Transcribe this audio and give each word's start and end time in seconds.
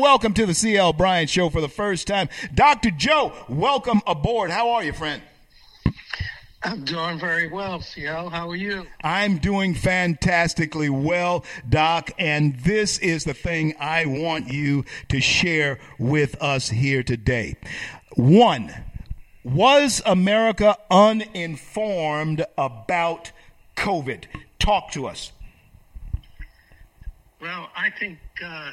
welcome 0.00 0.32
to 0.32 0.46
the 0.46 0.54
CL 0.54 0.94
Bryant 0.94 1.28
Show 1.28 1.50
for 1.50 1.60
the 1.60 1.68
first 1.68 2.06
time. 2.06 2.30
Dr. 2.54 2.90
Joe, 2.90 3.34
welcome 3.50 4.00
aboard. 4.06 4.50
How 4.50 4.70
are 4.70 4.82
you, 4.82 4.94
friend? 4.94 5.20
I'm 6.62 6.84
doing 6.84 7.18
very 7.18 7.48
well, 7.48 7.82
CL. 7.82 8.30
How 8.30 8.48
are 8.48 8.56
you? 8.56 8.86
I'm 9.04 9.36
doing 9.36 9.74
fantastically 9.74 10.88
well, 10.88 11.44
Doc, 11.68 12.10
and 12.18 12.58
this 12.60 12.98
is 12.98 13.24
the 13.24 13.34
thing 13.34 13.74
I 13.78 14.06
want 14.06 14.50
you 14.50 14.86
to 15.10 15.20
share 15.20 15.78
with 15.98 16.34
us 16.42 16.70
here 16.70 17.02
today. 17.02 17.56
One, 18.16 18.74
was 19.44 20.00
America 20.06 20.78
uninformed 20.90 22.46
about 22.56 23.32
COVID? 23.76 24.24
Talk 24.58 24.92
to 24.92 25.06
us. 25.06 25.32
Well, 27.40 27.70
I 27.74 27.88
think 27.90 28.18
uh, 28.44 28.72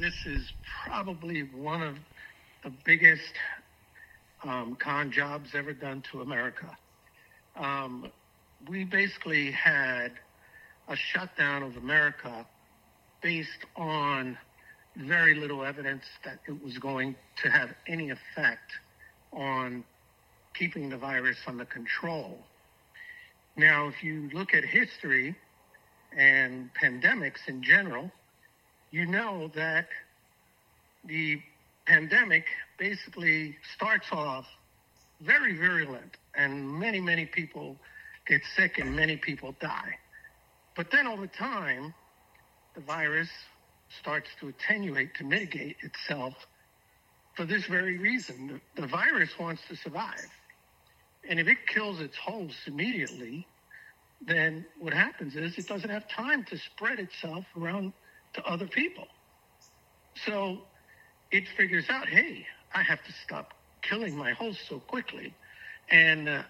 this 0.00 0.14
is 0.24 0.50
probably 0.86 1.42
one 1.54 1.82
of 1.82 1.96
the 2.64 2.72
biggest 2.86 3.34
um, 4.42 4.74
con 4.80 5.12
jobs 5.12 5.50
ever 5.54 5.74
done 5.74 6.02
to 6.10 6.22
America. 6.22 6.74
Um, 7.54 8.10
we 8.66 8.84
basically 8.84 9.50
had 9.50 10.12
a 10.88 10.96
shutdown 10.96 11.62
of 11.62 11.76
America 11.76 12.46
based 13.20 13.66
on 13.76 14.38
very 14.96 15.34
little 15.34 15.64
evidence 15.64 16.04
that 16.24 16.38
it 16.48 16.64
was 16.64 16.78
going 16.78 17.14
to 17.42 17.50
have 17.50 17.68
any 17.86 18.08
effect 18.08 18.72
on 19.34 19.84
keeping 20.54 20.88
the 20.88 20.96
virus 20.96 21.36
under 21.46 21.66
control. 21.66 22.38
Now, 23.54 23.88
if 23.88 24.02
you 24.02 24.30
look 24.32 24.54
at 24.54 24.64
history 24.64 25.36
and 26.16 26.70
pandemics 26.82 27.46
in 27.46 27.62
general, 27.62 28.10
you 28.90 29.06
know 29.06 29.50
that 29.54 29.88
the 31.04 31.40
pandemic 31.86 32.44
basically 32.78 33.56
starts 33.74 34.06
off 34.12 34.46
very 35.20 35.56
virulent 35.56 36.16
and 36.34 36.68
many, 36.68 37.00
many 37.00 37.26
people 37.26 37.76
get 38.26 38.42
sick 38.56 38.78
and 38.78 38.94
many 38.94 39.16
people 39.16 39.54
die. 39.60 39.96
But 40.76 40.90
then 40.90 41.06
over 41.06 41.26
time, 41.26 41.92
the 42.74 42.80
virus 42.80 43.28
starts 44.00 44.28
to 44.40 44.48
attenuate, 44.48 45.14
to 45.16 45.24
mitigate 45.24 45.76
itself 45.82 46.34
for 47.36 47.44
this 47.44 47.66
very 47.66 47.98
reason. 47.98 48.60
The, 48.76 48.82
the 48.82 48.86
virus 48.88 49.30
wants 49.38 49.62
to 49.68 49.76
survive. 49.76 50.30
And 51.28 51.38
if 51.38 51.48
it 51.48 51.58
kills 51.66 52.00
its 52.00 52.16
host 52.16 52.56
immediately, 52.66 53.46
then 54.26 54.64
what 54.78 54.92
happens 54.92 55.34
is 55.36 55.58
it 55.58 55.66
doesn't 55.66 55.90
have 55.90 56.08
time 56.08 56.44
to 56.44 56.58
spread 56.58 56.98
itself 56.98 57.44
around 57.56 57.92
to 58.34 58.44
other 58.44 58.66
people. 58.66 59.06
So 60.26 60.58
it 61.30 61.44
figures 61.56 61.86
out, 61.88 62.08
hey, 62.08 62.46
I 62.74 62.82
have 62.82 63.02
to 63.04 63.12
stop 63.24 63.54
killing 63.82 64.16
my 64.16 64.32
host 64.32 64.60
so 64.68 64.78
quickly. 64.80 65.34
And 65.90 66.28
uh, 66.28 66.42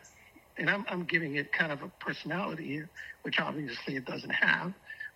and 0.60 0.68
I'm, 0.68 0.84
I'm 0.88 1.04
giving 1.04 1.36
it 1.36 1.52
kind 1.52 1.72
of 1.72 1.82
a 1.82 1.88
personality 2.00 2.66
here, 2.66 2.90
which 3.22 3.40
obviously 3.40 3.96
it 3.96 4.04
doesn't 4.04 4.30
have. 4.30 4.74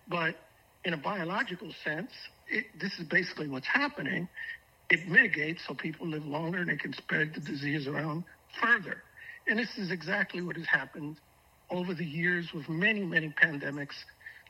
But 0.08 0.36
in 0.84 0.94
a 0.94 0.96
biological 0.96 1.70
sense, 1.84 2.10
it, 2.48 2.66
this 2.80 2.98
is 2.98 3.06
basically 3.06 3.48
what's 3.48 3.66
happening. 3.66 4.26
It 4.90 5.06
mitigates 5.06 5.66
so 5.66 5.74
people 5.74 6.06
live 6.06 6.24
longer 6.24 6.58
and 6.58 6.70
it 6.70 6.80
can 6.80 6.94
spread 6.94 7.34
the 7.34 7.40
disease 7.40 7.86
around 7.86 8.24
further. 8.60 9.02
And 9.46 9.58
this 9.58 9.76
is 9.76 9.90
exactly 9.90 10.40
what 10.40 10.56
has 10.56 10.66
happened 10.66 11.16
over 11.70 11.92
the 11.94 12.06
years 12.06 12.52
with 12.54 12.68
many, 12.68 13.04
many 13.04 13.28
pandemics, 13.28 13.94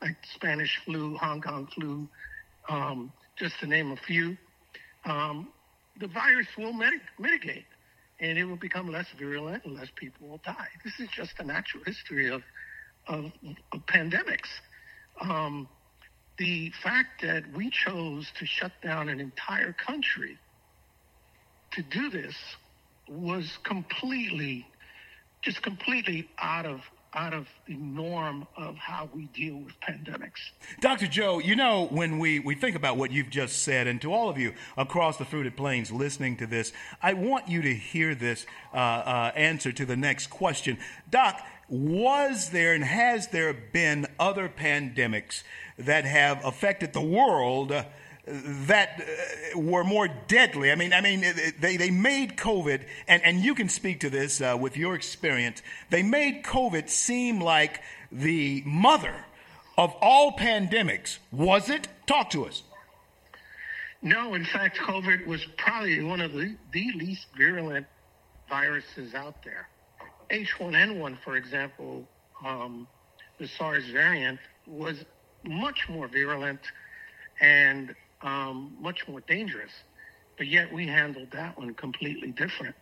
like 0.00 0.16
Spanish 0.34 0.80
flu, 0.84 1.16
Hong 1.16 1.40
Kong 1.40 1.68
flu, 1.74 2.08
um, 2.68 3.12
just 3.36 3.58
to 3.60 3.66
name 3.66 3.92
a 3.92 3.96
few. 3.96 4.36
Um, 5.04 5.48
the 6.00 6.08
virus 6.08 6.46
will 6.56 6.72
mit- 6.72 7.00
mitigate 7.18 7.64
and 8.20 8.38
it 8.38 8.44
will 8.44 8.56
become 8.56 8.90
less 8.90 9.06
virulent 9.18 9.64
and 9.64 9.74
less 9.74 9.88
people 9.96 10.28
will 10.28 10.40
die. 10.44 10.68
This 10.84 10.98
is 11.00 11.08
just 11.14 11.36
the 11.38 11.44
natural 11.44 11.82
history 11.84 12.30
of, 12.30 12.42
of, 13.06 13.26
of 13.72 13.86
pandemics. 13.86 14.48
Um, 15.20 15.68
the 16.38 16.72
fact 16.82 17.22
that 17.22 17.44
we 17.54 17.70
chose 17.70 18.30
to 18.38 18.46
shut 18.46 18.72
down 18.82 19.08
an 19.08 19.20
entire 19.20 19.72
country 19.72 20.38
to 21.72 21.82
do 21.82 22.10
this 22.10 22.34
was 23.08 23.58
completely, 23.64 24.66
just 25.42 25.62
completely 25.62 26.28
out 26.38 26.66
of 26.66 26.80
out 27.14 27.32
of 27.32 27.48
the 27.66 27.76
norm 27.76 28.46
of 28.56 28.76
how 28.76 29.08
we 29.14 29.26
deal 29.26 29.56
with 29.56 29.78
pandemics. 29.80 30.50
Dr. 30.80 31.06
Joe, 31.06 31.38
you 31.38 31.56
know, 31.56 31.86
when 31.86 32.18
we, 32.18 32.40
we 32.40 32.54
think 32.54 32.76
about 32.76 32.96
what 32.96 33.10
you've 33.10 33.30
just 33.30 33.62
said, 33.62 33.86
and 33.86 34.00
to 34.02 34.12
all 34.12 34.28
of 34.28 34.38
you 34.38 34.52
across 34.76 35.16
the 35.16 35.24
fruited 35.24 35.56
plains 35.56 35.92
listening 35.92 36.36
to 36.38 36.46
this, 36.46 36.72
I 37.02 37.14
want 37.14 37.48
you 37.48 37.62
to 37.62 37.74
hear 37.74 38.14
this 38.14 38.46
uh, 38.72 38.76
uh, 38.76 39.32
answer 39.36 39.72
to 39.72 39.86
the 39.86 39.96
next 39.96 40.28
question. 40.28 40.78
Doc, 41.10 41.40
was 41.68 42.50
there 42.50 42.74
and 42.74 42.84
has 42.84 43.28
there 43.28 43.52
been 43.52 44.06
other 44.18 44.48
pandemics 44.48 45.42
that 45.78 46.04
have 46.04 46.44
affected 46.44 46.92
the 46.92 47.00
world? 47.00 47.72
Uh, 47.72 47.84
that 48.26 49.00
uh, 49.54 49.58
were 49.58 49.84
more 49.84 50.08
deadly. 50.08 50.72
I 50.72 50.74
mean, 50.74 50.92
I 50.92 51.00
mean, 51.00 51.24
they, 51.58 51.76
they 51.76 51.90
made 51.90 52.36
COVID, 52.36 52.84
and, 53.06 53.22
and 53.22 53.40
you 53.40 53.54
can 53.54 53.68
speak 53.68 54.00
to 54.00 54.10
this 54.10 54.40
uh, 54.40 54.56
with 54.58 54.76
your 54.76 54.94
experience. 54.94 55.62
They 55.90 56.02
made 56.02 56.42
COVID 56.42 56.88
seem 56.88 57.40
like 57.40 57.80
the 58.10 58.62
mother 58.64 59.26
of 59.76 59.94
all 60.00 60.32
pandemics. 60.32 61.18
Was 61.30 61.68
it? 61.68 61.88
Talk 62.06 62.30
to 62.30 62.46
us. 62.46 62.62
No, 64.00 64.34
in 64.34 64.44
fact, 64.44 64.78
COVID 64.78 65.26
was 65.26 65.44
probably 65.56 66.02
one 66.02 66.20
of 66.20 66.32
the, 66.32 66.56
the 66.72 66.92
least 66.96 67.26
virulent 67.36 67.86
viruses 68.48 69.14
out 69.14 69.42
there. 69.42 69.68
H1N1, 70.30 71.18
for 71.24 71.36
example, 71.36 72.06
um, 72.44 72.86
the 73.38 73.48
SARS 73.48 73.84
variant, 73.90 74.38
was 74.66 75.04
much 75.42 75.88
more 75.88 76.08
virulent 76.08 76.60
and 77.40 77.94
um, 78.24 78.76
much 78.80 79.06
more 79.06 79.20
dangerous. 79.20 79.70
But 80.36 80.48
yet 80.48 80.72
we 80.72 80.86
handled 80.88 81.28
that 81.32 81.56
one 81.56 81.74
completely 81.74 82.32
different. 82.32 82.74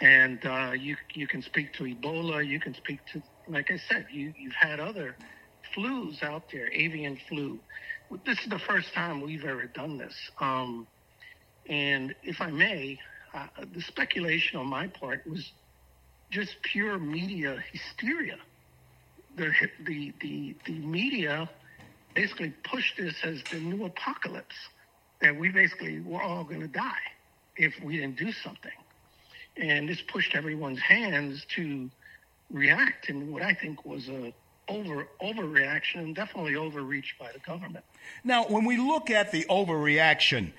And 0.00 0.38
uh, 0.46 0.72
you 0.72 0.96
you 1.12 1.26
can 1.26 1.42
speak 1.42 1.74
to 1.74 1.84
Ebola. 1.84 2.46
You 2.46 2.58
can 2.58 2.74
speak 2.74 3.00
to, 3.12 3.22
like 3.48 3.70
I 3.70 3.76
said, 3.76 4.06
you 4.10 4.32
you've 4.38 4.54
had 4.54 4.80
other 4.80 5.14
flus 5.76 6.22
out 6.22 6.44
there, 6.50 6.72
avian 6.72 7.18
flu. 7.28 7.58
This 8.24 8.38
is 8.40 8.48
the 8.48 8.58
first 8.58 8.94
time 8.94 9.20
we've 9.20 9.44
ever 9.44 9.66
done 9.66 9.98
this. 9.98 10.14
Um, 10.40 10.86
and 11.68 12.14
if 12.22 12.40
I 12.40 12.50
may, 12.50 12.98
uh, 13.34 13.46
the 13.74 13.82
speculation 13.82 14.58
on 14.58 14.66
my 14.66 14.88
part 14.88 15.26
was 15.26 15.52
just 16.30 16.56
pure 16.62 16.98
media 16.98 17.62
hysteria. 17.72 18.38
The 19.36 19.52
the 19.84 20.12
the 20.20 20.56
the 20.66 20.78
media 20.78 21.48
basically 22.14 22.52
pushed 22.64 22.96
this 22.96 23.14
as 23.22 23.42
the 23.50 23.58
new 23.60 23.84
apocalypse, 23.84 24.56
that 25.20 25.36
we 25.36 25.50
basically 25.50 26.00
were 26.00 26.22
all 26.22 26.44
going 26.44 26.60
to 26.60 26.68
die 26.68 26.92
if 27.56 27.74
we 27.82 27.98
didn't 27.98 28.16
do 28.16 28.32
something. 28.32 28.72
And 29.56 29.88
this 29.88 30.00
pushed 30.00 30.34
everyone's 30.34 30.80
hands 30.80 31.44
to 31.56 31.90
react 32.50 33.08
in 33.10 33.32
what 33.32 33.42
I 33.42 33.54
think 33.54 33.84
was 33.84 34.08
a 34.08 34.32
over 34.68 35.08
overreaction 35.20 35.96
and 35.96 36.14
definitely 36.14 36.54
overreach 36.54 37.16
by 37.18 37.32
the 37.32 37.40
government. 37.40 37.84
Now, 38.22 38.44
when 38.44 38.64
we 38.64 38.76
look 38.76 39.10
at 39.10 39.32
the 39.32 39.44
overreaction, 39.50 40.52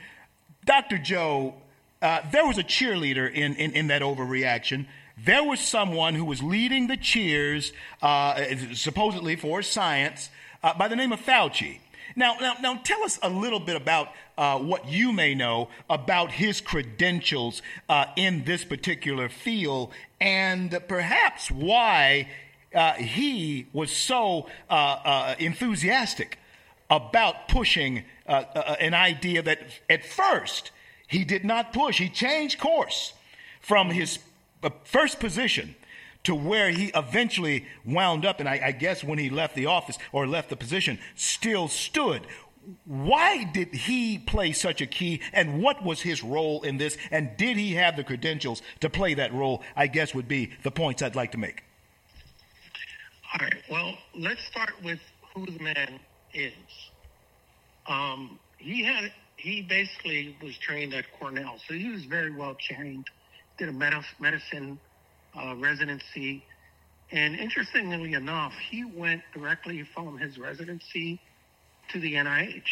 Dr. 0.65 0.97
Joe, 0.97 1.55
uh, 2.01 2.19
there 2.31 2.45
was 2.45 2.57
a 2.57 2.63
cheerleader 2.63 3.31
in, 3.31 3.55
in, 3.55 3.71
in 3.71 3.87
that 3.87 4.01
overreaction 4.01 4.85
there 5.23 5.43
was 5.43 5.59
someone 5.59 6.15
who 6.15 6.25
was 6.25 6.41
leading 6.41 6.87
the 6.87 6.97
cheers, 6.97 7.73
uh, 8.01 8.43
supposedly 8.73 9.35
for 9.35 9.61
science, 9.61 10.29
uh, 10.63 10.73
by 10.73 10.87
the 10.87 10.95
name 10.95 11.11
of 11.11 11.19
Fauci. 11.19 11.79
Now, 12.15 12.35
now, 12.41 12.55
now, 12.61 12.75
tell 12.83 13.03
us 13.03 13.19
a 13.21 13.29
little 13.29 13.59
bit 13.59 13.75
about 13.75 14.09
uh, 14.37 14.59
what 14.59 14.87
you 14.87 15.13
may 15.13 15.33
know 15.33 15.69
about 15.89 16.31
his 16.31 16.59
credentials 16.59 17.61
uh, 17.87 18.05
in 18.15 18.43
this 18.43 18.65
particular 18.65 19.29
field, 19.29 19.91
and 20.19 20.77
perhaps 20.87 21.49
why 21.49 22.27
uh, 22.75 22.93
he 22.93 23.67
was 23.73 23.91
so 23.91 24.47
uh, 24.69 24.73
uh, 24.73 25.35
enthusiastic 25.39 26.37
about 26.89 27.47
pushing 27.47 28.03
uh, 28.27 28.43
an 28.79 28.93
idea 28.93 29.41
that 29.41 29.59
at 29.89 30.05
first 30.05 30.71
he 31.07 31.23
did 31.23 31.45
not 31.45 31.71
push. 31.71 31.97
He 31.97 32.09
changed 32.09 32.59
course 32.59 33.13
from 33.61 33.89
his 33.89 34.19
first 34.83 35.19
position 35.19 35.75
to 36.23 36.35
where 36.35 36.69
he 36.69 36.91
eventually 36.95 37.65
wound 37.85 38.25
up, 38.25 38.39
and 38.39 38.47
I, 38.47 38.61
I, 38.65 38.71
guess 38.71 39.03
when 39.03 39.17
he 39.17 39.29
left 39.29 39.55
the 39.55 39.65
office 39.65 39.97
or 40.11 40.27
left 40.27 40.49
the 40.49 40.55
position, 40.55 40.99
still 41.15 41.67
stood. 41.67 42.21
Why 42.85 43.43
did 43.43 43.73
he 43.73 44.19
play 44.19 44.51
such 44.51 44.81
a 44.81 44.85
key, 44.85 45.21
and 45.33 45.63
what 45.63 45.83
was 45.83 46.01
his 46.01 46.23
role 46.23 46.61
in 46.61 46.77
this, 46.77 46.95
and 47.09 47.35
did 47.37 47.57
he 47.57 47.73
have 47.73 47.95
the 47.95 48.03
credentials 48.03 48.61
to 48.81 48.89
play 48.89 49.15
that 49.15 49.33
role? 49.33 49.63
I 49.75 49.87
guess 49.87 50.13
would 50.13 50.27
be 50.27 50.51
the 50.63 50.71
points 50.71 51.01
I'd 51.01 51.15
like 51.15 51.31
to 51.31 51.39
make. 51.39 51.63
All 53.33 53.45
right. 53.45 53.63
Well, 53.69 53.97
let's 54.15 54.45
start 54.45 54.73
with 54.83 54.99
who 55.33 55.45
the 55.45 55.59
man 55.59 55.99
is. 56.33 56.53
Um, 57.87 58.37
he 58.57 58.83
had 58.83 59.11
he 59.37 59.63
basically 59.63 60.35
was 60.41 60.55
trained 60.57 60.93
at 60.93 61.05
Cornell, 61.19 61.57
so 61.67 61.73
he 61.73 61.89
was 61.89 62.05
very 62.05 62.31
well 62.31 62.55
trained. 62.55 63.05
Did 63.57 63.69
a 63.69 63.73
medicine 64.19 64.79
uh, 65.35 65.55
residency, 65.55 66.43
and 67.11 67.35
interestingly 67.35 68.13
enough, 68.13 68.53
he 68.69 68.85
went 68.85 69.21
directly 69.33 69.83
from 69.93 70.17
his 70.17 70.37
residency 70.37 71.19
to 71.91 71.99
the 71.99 72.13
NIH. 72.13 72.63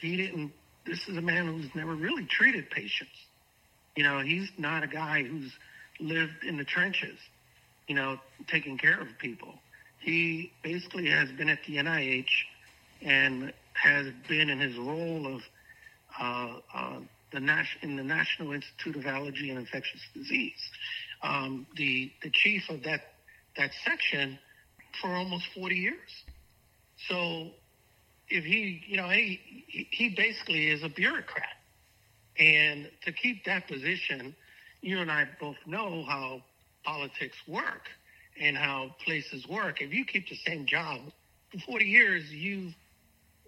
He 0.00 0.16
didn't. 0.16 0.52
This 0.86 1.08
is 1.08 1.16
a 1.16 1.22
man 1.22 1.46
who's 1.46 1.74
never 1.74 1.94
really 1.94 2.24
treated 2.26 2.70
patients. 2.70 3.12
You 3.96 4.04
know, 4.04 4.20
he's 4.20 4.50
not 4.58 4.82
a 4.82 4.86
guy 4.86 5.22
who's 5.22 5.52
lived 6.00 6.44
in 6.46 6.56
the 6.56 6.64
trenches. 6.64 7.18
You 7.88 7.96
know, 7.96 8.18
taking 8.46 8.78
care 8.78 9.00
of 9.00 9.08
people. 9.18 9.54
He 10.00 10.52
basically 10.62 11.08
has 11.10 11.30
been 11.32 11.48
at 11.48 11.58
the 11.66 11.76
NIH 11.76 12.26
and 13.02 13.52
has 13.74 14.06
been 14.28 14.50
in 14.50 14.60
his 14.60 14.76
role 14.76 15.26
of 15.34 15.42
uh, 16.20 16.60
uh, 16.74 16.96
the 17.32 17.40
Nas- 17.40 17.66
in 17.82 17.96
the 17.96 18.04
National 18.04 18.52
Institute 18.52 18.96
of 18.96 19.06
Allergy 19.06 19.50
and 19.50 19.58
Infectious 19.58 20.00
Disease, 20.14 20.70
um, 21.24 21.66
the 21.76 22.12
the 22.22 22.30
chief 22.30 22.62
of 22.68 22.82
that 22.84 23.00
that 23.56 23.70
section 23.84 24.38
for 25.00 25.08
almost 25.08 25.46
40 25.54 25.74
years. 25.74 26.10
So 27.08 27.50
if 28.28 28.44
he, 28.44 28.82
you 28.86 28.96
know, 28.96 29.08
he 29.08 29.40
he 29.90 30.14
basically 30.16 30.68
is 30.68 30.82
a 30.82 30.88
bureaucrat, 30.88 31.56
and 32.38 32.90
to 33.04 33.12
keep 33.12 33.44
that 33.46 33.66
position, 33.66 34.34
you 34.80 34.98
and 34.98 35.10
I 35.10 35.26
both 35.40 35.56
know 35.66 36.04
how 36.04 36.42
politics 36.84 37.36
work 37.48 37.88
and 38.40 38.56
how 38.56 38.94
places 39.04 39.46
work. 39.48 39.80
If 39.80 39.92
you 39.92 40.04
keep 40.04 40.28
the 40.28 40.38
same 40.46 40.66
job 40.66 41.00
for 41.50 41.58
40 41.66 41.84
years, 41.84 42.30
you 42.30 42.70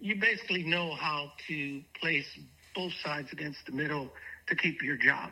you 0.01 0.17
basically 0.21 0.65
know 0.65 0.95
how 0.95 1.33
to 1.49 1.83
place 2.01 2.27
both 2.75 2.93
sides 3.03 3.29
against 3.33 3.59
the 3.67 3.73
middle 3.73 4.11
to 4.49 4.57
keep 4.57 4.83
your 4.83 4.97
job. 4.97 5.31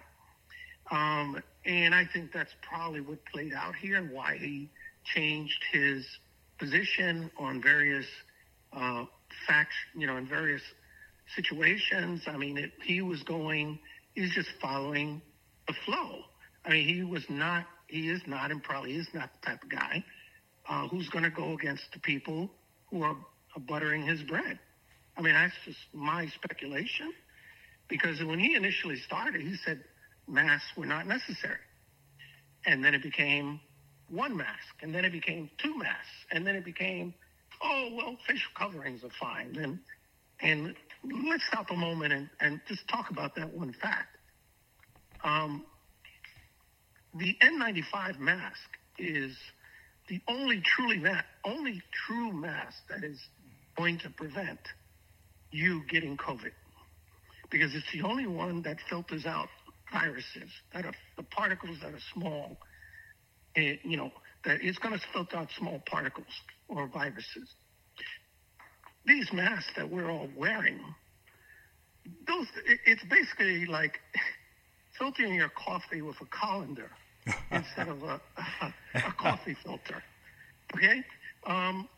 Um, 0.90 1.42
and 1.66 1.94
I 1.94 2.04
think 2.12 2.32
that's 2.32 2.54
probably 2.62 3.00
what 3.00 3.24
played 3.32 3.54
out 3.54 3.74
here 3.74 3.96
and 3.96 4.10
why 4.10 4.36
he 4.38 4.70
changed 5.04 5.62
his 5.72 6.06
position 6.58 7.30
on 7.38 7.62
various 7.62 8.06
uh, 8.72 9.04
facts, 9.46 9.74
you 9.94 10.06
know, 10.06 10.16
in 10.16 10.26
various 10.26 10.62
situations. 11.34 12.22
I 12.26 12.36
mean, 12.36 12.58
it, 12.58 12.72
he 12.82 13.00
was 13.00 13.22
going, 13.22 13.78
he's 14.14 14.34
just 14.34 14.50
following 14.60 15.22
the 15.66 15.74
flow. 15.84 16.20
I 16.64 16.70
mean, 16.70 16.88
he 16.88 17.02
was 17.02 17.24
not, 17.28 17.64
he 17.88 18.10
is 18.10 18.20
not, 18.26 18.50
and 18.50 18.62
probably 18.62 18.96
is 18.96 19.08
not 19.14 19.30
the 19.40 19.46
type 19.46 19.62
of 19.62 19.68
guy 19.70 20.04
uh, 20.68 20.88
who's 20.88 21.08
going 21.08 21.24
to 21.24 21.30
go 21.30 21.52
against 21.52 21.84
the 21.92 22.00
people 22.00 22.50
who 22.90 23.02
are, 23.02 23.16
buttering 23.68 24.04
his 24.04 24.20
bread. 24.24 24.58
I 25.16 25.22
mean, 25.22 25.32
that's 25.32 25.54
just 25.64 25.78
my 25.92 26.26
speculation. 26.26 27.12
Because 27.86 28.20
when 28.24 28.40
he 28.40 28.56
initially 28.56 28.96
started, 28.96 29.42
he 29.42 29.54
said 29.64 29.84
masks 30.28 30.70
were 30.76 30.86
not 30.86 31.06
necessary. 31.06 31.58
And 32.66 32.84
then 32.84 32.94
it 32.94 33.02
became 33.02 33.60
one 34.08 34.36
mask, 34.36 34.74
and 34.82 34.94
then 34.94 35.04
it 35.04 35.12
became 35.12 35.50
two 35.58 35.76
masks, 35.76 36.26
and 36.30 36.46
then 36.46 36.56
it 36.56 36.64
became, 36.64 37.14
oh, 37.62 37.88
well, 37.94 38.16
facial 38.26 38.50
coverings 38.56 39.02
are 39.04 39.10
fine. 39.20 39.56
And, 39.56 39.78
and 40.40 40.74
let's 41.28 41.46
stop 41.46 41.70
a 41.70 41.76
moment 41.76 42.12
and, 42.12 42.28
and 42.40 42.60
just 42.66 42.86
talk 42.88 43.10
about 43.10 43.34
that 43.36 43.52
one 43.52 43.74
fact. 43.80 44.16
Um, 45.22 45.64
the 47.14 47.36
N95 47.42 48.18
mask 48.18 48.58
is 48.98 49.36
the 50.08 50.20
only 50.28 50.60
truly 50.60 50.98
ma- 50.98 51.22
only 51.44 51.82
true 52.06 52.32
mask 52.32 52.76
that 52.90 53.04
is 53.04 53.18
going 53.76 53.98
to 53.98 54.10
prevent 54.10 54.58
you 55.50 55.82
getting 55.88 56.16
COVID 56.16 56.52
because 57.50 57.74
it's 57.74 57.90
the 57.92 58.02
only 58.02 58.26
one 58.26 58.62
that 58.62 58.78
filters 58.90 59.24
out 59.24 59.48
viruses 59.94 60.50
that 60.72 60.84
are 60.84 60.94
the 61.16 61.22
particles 61.22 61.78
that 61.82 61.94
are 61.94 62.04
small. 62.12 62.56
And, 63.56 63.78
you 63.84 63.96
know, 63.96 64.10
that 64.44 64.58
it's 64.62 64.78
going 64.78 64.94
to 64.94 65.00
filter 65.12 65.36
out 65.36 65.48
small 65.56 65.80
particles 65.86 66.26
or 66.68 66.88
viruses. 66.88 67.54
These 69.06 69.32
masks 69.32 69.70
that 69.76 69.90
we're 69.90 70.10
all 70.10 70.28
wearing, 70.36 70.80
those 72.26 72.46
it's 72.86 73.04
basically 73.04 73.66
like 73.66 74.00
filtering 74.98 75.34
your 75.34 75.50
coffee 75.50 76.02
with 76.02 76.16
a 76.20 76.26
colander 76.26 76.90
instead 77.50 77.88
of 77.88 78.02
a, 78.02 78.20
a, 78.62 78.74
a 78.94 79.12
coffee 79.18 79.56
filter. 79.62 80.02
Okay, 80.74 81.02
um, 81.46 81.88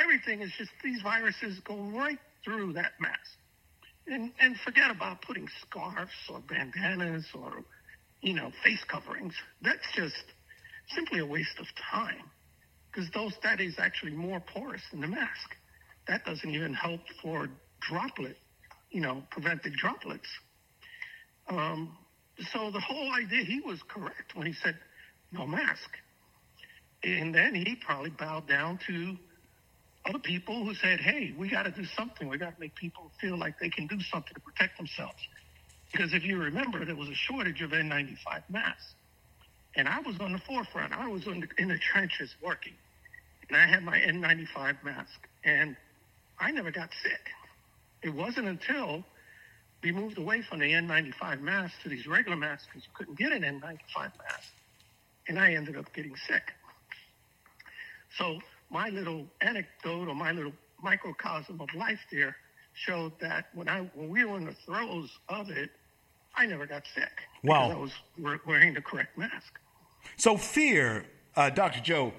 everything 0.00 0.40
is 0.40 0.50
just 0.56 0.70
these 0.82 1.02
viruses 1.02 1.60
go 1.60 1.76
right 1.76 2.18
through 2.44 2.72
that 2.72 2.92
mask 3.00 3.38
and, 4.06 4.32
and 4.40 4.56
forget 4.64 4.90
about 4.90 5.22
putting 5.22 5.48
scarves 5.62 6.10
or 6.30 6.40
bandanas 6.40 7.26
or, 7.34 7.64
you 8.22 8.34
know, 8.34 8.50
face 8.64 8.84
coverings. 8.88 9.34
That's 9.62 9.86
just 9.94 10.24
simply 10.94 11.20
a 11.20 11.26
waste 11.26 11.58
of 11.58 11.66
time 11.90 12.30
because 12.90 13.10
those 13.10 13.32
that 13.42 13.60
is 13.60 13.74
actually 13.78 14.12
more 14.12 14.40
porous 14.40 14.82
than 14.90 15.00
the 15.00 15.08
mask. 15.08 15.56
That 16.08 16.24
doesn't 16.24 16.48
even 16.48 16.72
help 16.72 17.00
for 17.22 17.48
droplet, 17.80 18.36
you 18.90 19.00
know, 19.00 19.22
prevented 19.30 19.74
droplets. 19.74 20.28
Um, 21.48 21.96
so 22.52 22.70
the 22.70 22.80
whole 22.80 23.12
idea, 23.12 23.44
he 23.44 23.60
was 23.60 23.80
correct 23.88 24.34
when 24.34 24.46
he 24.46 24.52
said 24.52 24.76
no 25.32 25.46
mask. 25.46 25.90
And 27.02 27.34
then 27.34 27.54
he 27.54 27.76
probably 27.76 28.10
bowed 28.10 28.48
down 28.48 28.78
to 28.86 29.16
other 30.08 30.18
people 30.18 30.64
who 30.64 30.74
said, 30.74 31.00
hey, 31.00 31.34
we 31.36 31.48
got 31.48 31.64
to 31.64 31.70
do 31.70 31.84
something. 31.84 32.28
We 32.28 32.38
got 32.38 32.54
to 32.54 32.60
make 32.60 32.74
people 32.74 33.10
feel 33.20 33.36
like 33.36 33.58
they 33.58 33.68
can 33.68 33.86
do 33.86 34.00
something 34.00 34.34
to 34.34 34.40
protect 34.40 34.76
themselves. 34.76 35.18
Because 35.90 36.14
if 36.14 36.24
you 36.24 36.38
remember, 36.38 36.84
there 36.84 36.96
was 36.96 37.08
a 37.08 37.14
shortage 37.14 37.62
of 37.62 37.70
N95 37.70 38.42
masks. 38.48 38.94
And 39.74 39.88
I 39.88 40.00
was 40.00 40.18
on 40.20 40.32
the 40.32 40.38
forefront. 40.38 40.92
I 40.92 41.08
was 41.08 41.24
the, 41.24 41.46
in 41.58 41.68
the 41.68 41.78
trenches 41.78 42.34
working. 42.42 42.74
And 43.48 43.56
I 43.56 43.66
had 43.66 43.82
my 43.82 43.98
N95 43.98 44.82
mask. 44.84 45.28
And 45.44 45.76
I 46.38 46.50
never 46.50 46.70
got 46.70 46.90
sick. 47.02 47.30
It 48.02 48.10
wasn't 48.10 48.48
until 48.48 49.04
we 49.82 49.92
moved 49.92 50.18
away 50.18 50.42
from 50.42 50.60
the 50.60 50.72
N95 50.72 51.40
mask 51.40 51.74
to 51.82 51.88
these 51.88 52.06
regular 52.06 52.36
masks 52.36 52.66
because 52.66 52.84
you 52.84 52.90
couldn't 52.94 53.18
get 53.18 53.32
an 53.32 53.42
N95 53.42 53.94
mask. 53.94 54.52
And 55.28 55.38
I 55.38 55.54
ended 55.54 55.76
up 55.76 55.92
getting 55.92 56.14
sick. 56.28 56.52
So 58.18 58.38
my 58.70 58.88
little 58.90 59.26
anecdote 59.40 60.08
or 60.08 60.14
my 60.14 60.32
little 60.32 60.52
microcosm 60.82 61.60
of 61.60 61.68
life 61.74 62.00
there 62.10 62.36
showed 62.74 63.12
that 63.20 63.46
when 63.54 63.68
I 63.68 63.80
when 63.94 64.08
we 64.08 64.24
were 64.24 64.36
in 64.36 64.44
the 64.44 64.52
throes 64.52 65.10
of 65.28 65.50
it, 65.50 65.70
I 66.34 66.46
never 66.46 66.66
got 66.66 66.84
sick. 66.94 67.22
Wow. 67.42 67.70
I 67.70 67.76
was 67.76 67.92
wearing 68.46 68.74
the 68.74 68.82
correct 68.82 69.16
mask. 69.16 69.58
So 70.16 70.36
fear, 70.36 71.06
uh, 71.34 71.50
Dr. 71.50 71.80
Joe, 71.80 72.12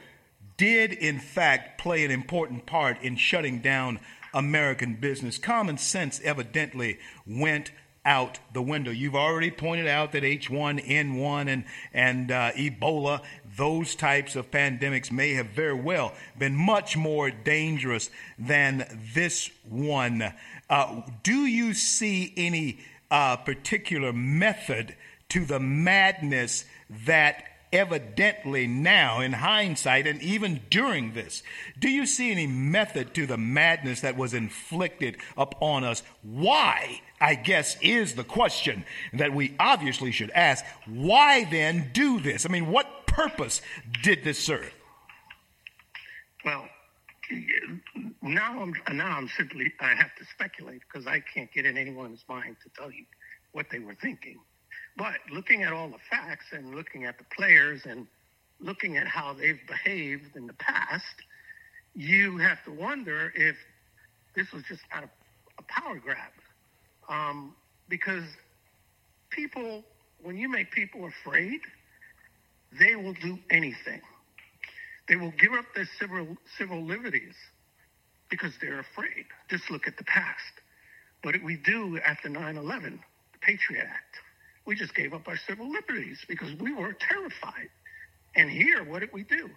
did 0.57 0.91
in 0.91 1.19
fact 1.19 1.79
play 1.79 2.03
an 2.03 2.11
important 2.11 2.65
part 2.65 3.01
in 3.01 3.15
shutting 3.15 3.59
down 3.59 3.99
American 4.33 4.95
business. 4.95 5.37
Common 5.37 5.77
sense 5.77 6.19
evidently 6.21 6.99
went 7.25 7.71
out 8.07 8.39
the 8.53 8.61
window. 8.61 8.89
You've 8.89 9.15
already 9.15 9.51
pointed 9.51 9.85
out 9.85 10.13
that 10.13 10.23
H1N1 10.23 11.47
and, 11.47 11.65
and 11.93 12.31
uh, 12.31 12.51
Ebola, 12.53 13.21
those 13.57 13.95
types 13.95 14.37
of 14.37 14.49
pandemics 14.49 15.11
may 15.11 15.33
have 15.33 15.47
very 15.47 15.73
well 15.73 16.13
been 16.39 16.55
much 16.55 16.95
more 16.95 17.29
dangerous 17.29 18.09
than 18.39 18.87
this 19.13 19.51
one. 19.69 20.33
Uh, 20.69 21.01
do 21.21 21.45
you 21.45 21.73
see 21.73 22.33
any 22.37 22.79
uh, 23.11 23.35
particular 23.35 24.13
method 24.13 24.95
to 25.29 25.43
the 25.43 25.59
madness 25.59 26.63
that 27.05 27.43
evidently 27.71 28.67
now, 28.67 29.19
in 29.19 29.33
hindsight, 29.33 30.07
and 30.07 30.21
even 30.21 30.61
during 30.69 31.13
this, 31.13 31.43
do 31.79 31.89
you 31.89 32.05
see 32.05 32.31
any 32.31 32.47
method 32.47 33.13
to 33.15 33.25
the 33.25 33.37
madness 33.37 34.01
that 34.01 34.17
was 34.17 34.33
inflicted 34.33 35.17
upon 35.37 35.83
us? 35.83 36.03
Why, 36.21 37.01
I 37.19 37.35
guess, 37.35 37.77
is 37.81 38.15
the 38.15 38.23
question 38.23 38.85
that 39.13 39.33
we 39.33 39.55
obviously 39.59 40.11
should 40.11 40.31
ask. 40.31 40.63
Why 40.85 41.43
then 41.45 41.91
do 41.93 42.19
this? 42.19 42.45
I 42.45 42.49
mean, 42.49 42.67
what 42.67 43.07
purpose 43.07 43.61
did 44.03 44.23
this 44.23 44.39
serve? 44.39 44.73
Well, 46.45 46.67
now 48.21 48.61
I'm 48.61 48.95
now 48.95 49.17
I'm 49.17 49.27
simply 49.27 49.73
I 49.79 49.95
have 49.95 50.15
to 50.15 50.25
speculate 50.25 50.81
because 50.81 51.07
I 51.07 51.19
can't 51.19 51.51
get 51.51 51.65
in 51.65 51.77
anyone's 51.77 52.23
mind 52.29 52.55
to 52.63 52.69
tell 52.69 52.91
you 52.91 53.05
what 53.51 53.69
they 53.69 53.79
were 53.79 53.95
thinking. 53.95 54.37
But 54.97 55.17
looking 55.31 55.63
at 55.63 55.73
all 55.73 55.89
the 55.89 55.99
facts 56.09 56.45
and 56.51 56.73
looking 56.75 57.05
at 57.05 57.19
the 57.19 57.23
players 57.35 57.81
and 57.85 58.07
looking 58.59 58.97
at 58.97 59.07
how 59.07 59.33
they've 59.33 59.59
behaved 59.67 60.35
in 60.35 60.47
the 60.47 60.53
past, 60.53 61.05
you 61.93 62.37
have 62.37 62.63
to 62.65 62.71
wonder 62.71 63.31
if 63.35 63.55
this 64.35 64.51
was 64.51 64.63
just 64.67 64.81
not 64.93 65.03
a, 65.03 65.09
a 65.59 65.63
power 65.67 65.97
grab. 65.99 66.31
Um, 67.09 67.55
because 67.89 68.23
people, 69.29 69.83
when 70.23 70.35
you 70.35 70.49
make 70.49 70.71
people 70.71 71.05
afraid, 71.05 71.59
they 72.79 72.95
will 72.95 73.13
do 73.13 73.37
anything. 73.51 74.01
They 75.07 75.15
will 75.15 75.33
give 75.39 75.53
up 75.53 75.65
their 75.75 75.87
civil, 75.99 76.35
civil 76.57 76.83
liberties 76.83 77.35
because 78.29 78.51
they're 78.59 78.79
afraid. 78.79 79.25
Just 79.49 79.69
look 79.69 79.87
at 79.87 79.97
the 79.97 80.03
past. 80.03 80.41
What 81.21 81.31
did 81.33 81.43
we 81.43 81.55
do 81.55 81.99
after 82.05 82.29
9 82.29 82.57
11, 82.57 82.99
the 83.33 83.39
Patriot 83.39 83.85
Act? 83.89 84.17
We 84.67 84.75
just 84.75 84.93
gave 84.93 85.13
up 85.13 85.27
our 85.27 85.37
civil 85.47 85.71
liberties 85.71 86.19
because 86.27 86.53
we 86.59 86.73
were 86.73 86.93
terrified. 86.93 87.69
And 88.35 88.49
here, 88.51 88.83
what 88.83 88.99
did 88.99 89.13
we 89.13 89.23
do? 89.23 89.49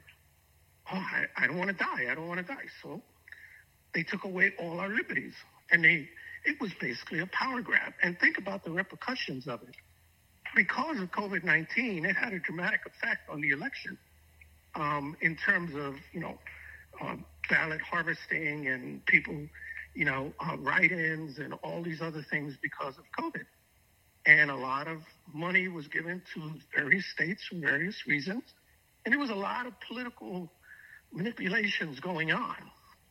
Oh, 0.91 0.97
I, 0.97 1.25
I 1.37 1.47
don't 1.49 1.59
want 1.59 1.69
to 1.69 1.77
die. 1.77 2.11
I 2.11 2.15
don't 2.15 2.29
want 2.29 2.39
to 2.39 2.47
die. 2.47 2.67
So 2.83 3.03
they 3.93 4.05
took 4.05 4.25
away 4.25 4.53
all 4.59 4.79
our 4.79 4.89
liberties. 4.89 5.35
And 5.73 5.85
they 5.85 6.09
it 6.45 6.61
was 6.61 6.73
basically 6.81 7.19
a 7.19 7.27
power 7.27 7.61
grab. 7.61 7.93
And 8.03 8.19
think 8.19 8.39
about 8.39 8.65
the 8.65 8.71
repercussions 8.71 9.47
of 9.47 9.63
it. 9.63 9.75
Because 10.57 10.99
of 11.01 11.11
COVID 11.11 11.45
19, 11.45 12.05
it 12.05 12.17
had 12.17 12.33
a 12.33 12.39
dramatic 12.39 12.81
effect 12.87 13.29
on 13.29 13.41
the 13.41 13.51
election 13.51 13.99
um, 14.75 15.17
in 15.21 15.37
terms 15.37 15.75
of, 15.75 15.97
you 16.13 16.21
know, 16.21 16.39
uh, 17.01 17.17
ballot 17.49 17.81
harvesting 17.81 18.69
and 18.69 19.05
people, 19.07 19.47
you 19.95 20.05
know, 20.05 20.33
uh, 20.41 20.57
write 20.59 20.93
ins 20.93 21.39
and 21.39 21.55
all 21.65 21.83
these 21.83 22.01
other 22.01 22.25
things 22.31 22.55
because 22.63 22.95
of 22.97 23.05
COVID. 23.19 23.45
And 24.31 24.49
a 24.49 24.55
lot 24.55 24.87
of 24.87 25.01
money 25.35 25.67
was 25.67 25.89
given 25.89 26.23
to 26.35 26.53
various 26.77 27.05
states 27.11 27.43
for 27.51 27.57
various 27.57 28.07
reasons. 28.07 28.45
And 29.05 29.13
there 29.13 29.19
was 29.19 29.31
a 29.31 29.35
lot 29.35 29.67
of 29.67 29.73
political 29.89 30.49
manipulations 31.13 31.99
going 31.99 32.31
on, 32.31 32.55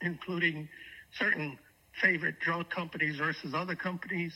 including 0.02 0.70
certain 1.18 1.60
favorite 2.02 2.40
drug 2.40 2.70
companies 2.70 3.18
versus 3.18 3.54
other 3.54 3.76
companies. 3.76 4.34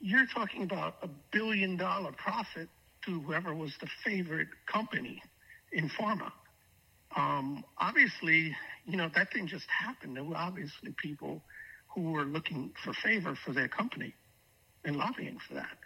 You're 0.00 0.24
talking 0.34 0.62
about 0.62 0.94
a 1.02 1.08
billion 1.32 1.76
dollar 1.76 2.12
profit 2.12 2.70
to 3.04 3.20
whoever 3.20 3.54
was 3.54 3.74
the 3.82 3.88
favorite 4.02 4.48
company 4.72 5.22
in 5.70 5.90
pharma. 5.90 6.32
Um, 7.14 7.62
obviously, 7.76 8.56
you 8.86 8.96
know, 8.96 9.10
that 9.14 9.32
didn't 9.32 9.48
just 9.48 9.66
happen. 9.68 10.14
There 10.14 10.24
were 10.24 10.36
obviously 10.36 10.94
people 10.96 11.42
who 11.88 12.12
were 12.12 12.24
looking 12.24 12.72
for 12.82 12.94
favor 12.94 13.36
for 13.44 13.52
their 13.52 13.68
company 13.68 14.14
and 14.82 14.96
lobbying 14.96 15.38
for 15.46 15.54
that. 15.56 15.76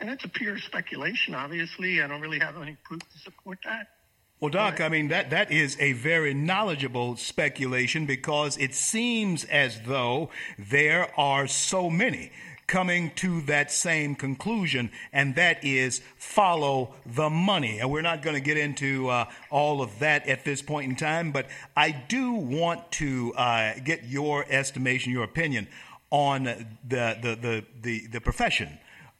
And 0.00 0.10
it's 0.10 0.24
a 0.24 0.28
pure 0.28 0.58
speculation, 0.58 1.34
obviously. 1.34 2.02
I 2.02 2.06
don't 2.06 2.20
really 2.20 2.38
have 2.38 2.56
any 2.60 2.76
proof 2.84 3.00
to 3.00 3.18
support 3.18 3.58
that. 3.64 3.88
Well, 4.40 4.50
Doc, 4.50 4.80
I 4.80 4.88
mean, 4.88 5.08
that, 5.08 5.30
that 5.30 5.50
is 5.50 5.76
a 5.80 5.94
very 5.94 6.32
knowledgeable 6.32 7.16
speculation 7.16 8.06
because 8.06 8.56
it 8.56 8.72
seems 8.72 9.42
as 9.44 9.80
though 9.80 10.30
there 10.56 11.10
are 11.18 11.48
so 11.48 11.90
many 11.90 12.30
coming 12.68 13.10
to 13.16 13.40
that 13.40 13.72
same 13.72 14.14
conclusion, 14.14 14.90
and 15.12 15.34
that 15.34 15.64
is 15.64 16.02
follow 16.18 16.94
the 17.04 17.28
money. 17.28 17.80
And 17.80 17.90
we're 17.90 18.02
not 18.02 18.22
going 18.22 18.34
to 18.34 18.40
get 18.40 18.56
into 18.56 19.08
uh, 19.08 19.24
all 19.50 19.82
of 19.82 19.98
that 19.98 20.28
at 20.28 20.44
this 20.44 20.62
point 20.62 20.88
in 20.88 20.94
time, 20.94 21.32
but 21.32 21.46
I 21.76 21.90
do 21.90 22.32
want 22.34 22.92
to 22.92 23.34
uh, 23.34 23.74
get 23.84 24.04
your 24.04 24.44
estimation, 24.48 25.10
your 25.10 25.24
opinion 25.24 25.66
on 26.10 26.44
the, 26.44 26.66
the, 26.86 27.36
the, 27.40 27.64
the, 27.82 28.06
the 28.06 28.20
profession 28.20 28.78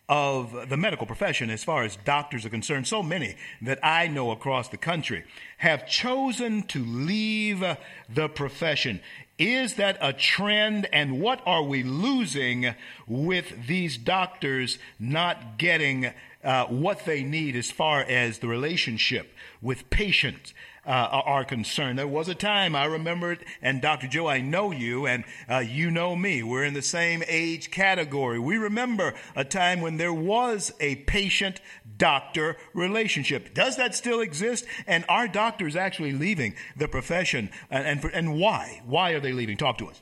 of 0.09 0.69
the 0.69 0.77
medical 0.77 1.07
profession 1.07 1.51
as 1.51 1.63
far 1.63 1.83
as 1.83 1.97
doctors 1.97 2.47
are 2.47 2.51
concerned. 2.51 2.87
So 2.87 3.03
many 3.03 3.37
that 3.63 3.79
I 3.83 4.09
know 4.09 4.31
across 4.31 4.69
the 4.69 4.77
country 4.77 5.25
have 5.59 5.87
chosen 5.87 6.63
to 6.69 6.85
leave 6.85 7.65
the 8.09 8.29
profession. 8.29 9.01
Is 9.39 9.75
that 9.75 9.99
a 10.01 10.13
trend? 10.13 10.89
And 10.93 11.21
what 11.21 11.43
are 11.47 11.63
we 11.63 11.83
losing 11.83 12.75
with 13.07 13.67
these 13.67 13.99
doctors 13.99 14.79
not 14.99 15.59
getting 15.59 16.13
uh, 16.43 16.67
what 16.67 17.05
they 17.05 17.23
need 17.23 17.55
as 17.55 17.71
far 17.71 18.01
as 18.01 18.39
the 18.39 18.49
relationship 18.49 19.33
with 19.61 19.91
patients 19.91 20.55
uh, 20.89 21.23
are 21.27 21.45
concerned. 21.45 21.99
There 21.99 22.09
was 22.09 22.29
a 22.29 22.35
time 22.35 22.75
I 22.75 22.87
remember 22.87 23.31
it, 23.33 23.41
and 23.61 23.83
Dr. 23.83 24.09
Joe, 24.09 24.27
I 24.27 24.41
know 24.41 24.71
you, 24.71 25.07
and 25.07 25.25
uh, 25.49 25.59
you 25.59 25.91
know 25.91 26.17
me. 26.17 26.43
We're 26.43 26.65
in 26.65 26.73
the 26.73 26.83
same 26.83 27.23
age 27.29 27.71
category. 27.71 28.39
We 28.39 28.57
remember 28.57 29.15
a 29.37 29.45
time 29.45 29.83
when 29.83 29.99
there 29.99 30.15
was 30.15 30.73
a 30.81 30.97
patient 30.97 31.61
doctor 31.99 32.57
relationship. 32.73 33.53
Does 33.53 33.77
that 33.77 33.95
still 33.95 34.21
exist? 34.21 34.65
And 34.87 35.05
are 35.11 35.29
doctors 35.29 35.77
actually 35.77 36.13
leaving 36.13 36.55
the 36.75 36.89
profession? 36.89 37.51
And, 37.71 37.87
and, 37.87 38.15
and 38.15 38.41
why? 38.41 38.81
Why 38.87 39.11
are 39.11 39.21
they 39.21 39.33
leaving? 39.33 39.59
Talk 39.59 39.77
to 39.79 39.89
us. 39.89 40.01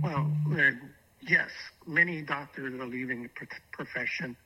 Well, 0.00 0.30
uh, 0.52 0.70
yes, 1.22 1.50
many 1.88 2.22
doctors 2.22 2.80
are 2.80 2.86
leaving 2.86 3.24
the 3.24 3.30
profession, 3.72 4.36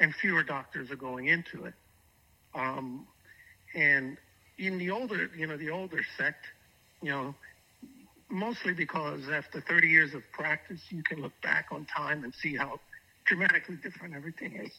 and 0.00 0.12
fewer 0.16 0.42
doctors 0.42 0.90
are 0.90 0.96
going 0.96 1.28
into 1.28 1.66
it. 1.66 1.74
Um, 2.56 3.06
and 3.76 4.16
in 4.58 4.78
the 4.78 4.90
older, 4.90 5.30
you 5.36 5.46
know, 5.46 5.56
the 5.56 5.70
older 5.70 6.02
sect, 6.16 6.44
you 7.02 7.10
know, 7.10 7.34
mostly 8.30 8.74
because 8.74 9.22
after 9.32 9.60
30 9.60 9.88
years 9.88 10.14
of 10.14 10.22
practice, 10.32 10.80
you 10.90 11.02
can 11.02 11.22
look 11.22 11.32
back 11.42 11.66
on 11.70 11.86
time 11.86 12.24
and 12.24 12.34
see 12.34 12.56
how 12.56 12.80
dramatically 13.24 13.76
different 13.82 14.14
everything 14.14 14.56
is. 14.56 14.72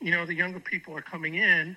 You 0.00 0.12
know, 0.12 0.24
the 0.24 0.34
younger 0.34 0.60
people 0.60 0.96
are 0.96 1.02
coming 1.02 1.34
in, 1.34 1.76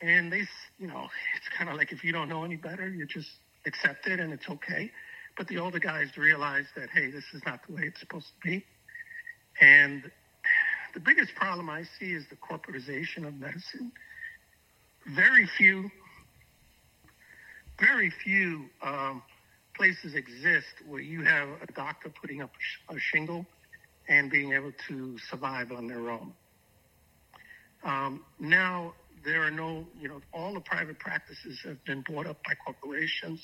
and 0.00 0.32
they, 0.32 0.42
you 0.78 0.88
know, 0.88 1.08
it's 1.36 1.48
kind 1.56 1.70
of 1.70 1.76
like 1.76 1.92
if 1.92 2.02
you 2.02 2.12
don't 2.12 2.28
know 2.28 2.44
any 2.44 2.56
better, 2.56 2.88
you 2.88 3.06
just 3.06 3.30
accept 3.64 4.06
it 4.06 4.18
and 4.18 4.32
it's 4.32 4.48
okay. 4.48 4.90
But 5.36 5.48
the 5.48 5.58
older 5.58 5.78
guys 5.78 6.08
realize 6.16 6.66
that, 6.76 6.90
hey, 6.90 7.10
this 7.10 7.24
is 7.32 7.40
not 7.46 7.60
the 7.66 7.74
way 7.74 7.82
it's 7.84 8.00
supposed 8.00 8.26
to 8.26 8.50
be. 8.50 8.64
And 9.60 10.10
the 10.92 11.00
biggest 11.00 11.34
problem 11.36 11.70
I 11.70 11.84
see 11.98 12.12
is 12.12 12.24
the 12.28 12.36
corporatization 12.36 13.26
of 13.26 13.34
medicine 13.38 13.92
very 15.06 15.46
few, 15.58 15.90
very 17.78 18.10
few 18.24 18.66
um, 18.82 19.22
places 19.76 20.14
exist 20.14 20.74
where 20.86 21.00
you 21.00 21.22
have 21.22 21.48
a 21.62 21.72
doctor 21.72 22.12
putting 22.20 22.42
up 22.42 22.50
a 22.88 22.98
shingle 22.98 23.46
and 24.08 24.30
being 24.30 24.52
able 24.52 24.72
to 24.88 25.16
survive 25.30 25.72
on 25.72 25.86
their 25.86 26.10
own. 26.10 26.32
Um, 27.84 28.24
now 28.38 28.94
there 29.24 29.42
are 29.42 29.50
no, 29.50 29.86
you 30.00 30.08
know, 30.08 30.20
all 30.32 30.54
the 30.54 30.60
private 30.60 30.98
practices 30.98 31.60
have 31.64 31.82
been 31.84 32.04
bought 32.08 32.26
up 32.26 32.42
by 32.44 32.54
corporations. 32.54 33.40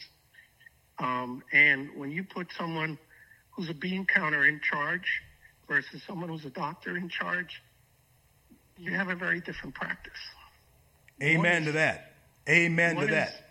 Um, 0.98 1.42
and 1.52 1.90
when 1.96 2.10
you 2.10 2.24
put 2.24 2.48
someone 2.56 2.98
who's 3.50 3.70
a 3.70 3.74
bean 3.74 4.04
counter 4.04 4.46
in 4.46 4.60
charge 4.60 5.22
versus 5.68 6.02
someone 6.06 6.28
who's 6.28 6.44
a 6.44 6.50
doctor 6.50 6.96
in 6.96 7.08
charge, 7.08 7.62
you 8.76 8.92
have 8.92 9.08
a 9.08 9.14
very 9.14 9.40
different 9.40 9.74
practice. 9.74 10.12
Amen 11.22 11.62
is, 11.62 11.66
to 11.66 11.72
that. 11.72 12.12
Amen 12.48 12.96
to 12.96 13.02
is, 13.02 13.10
that. 13.10 13.50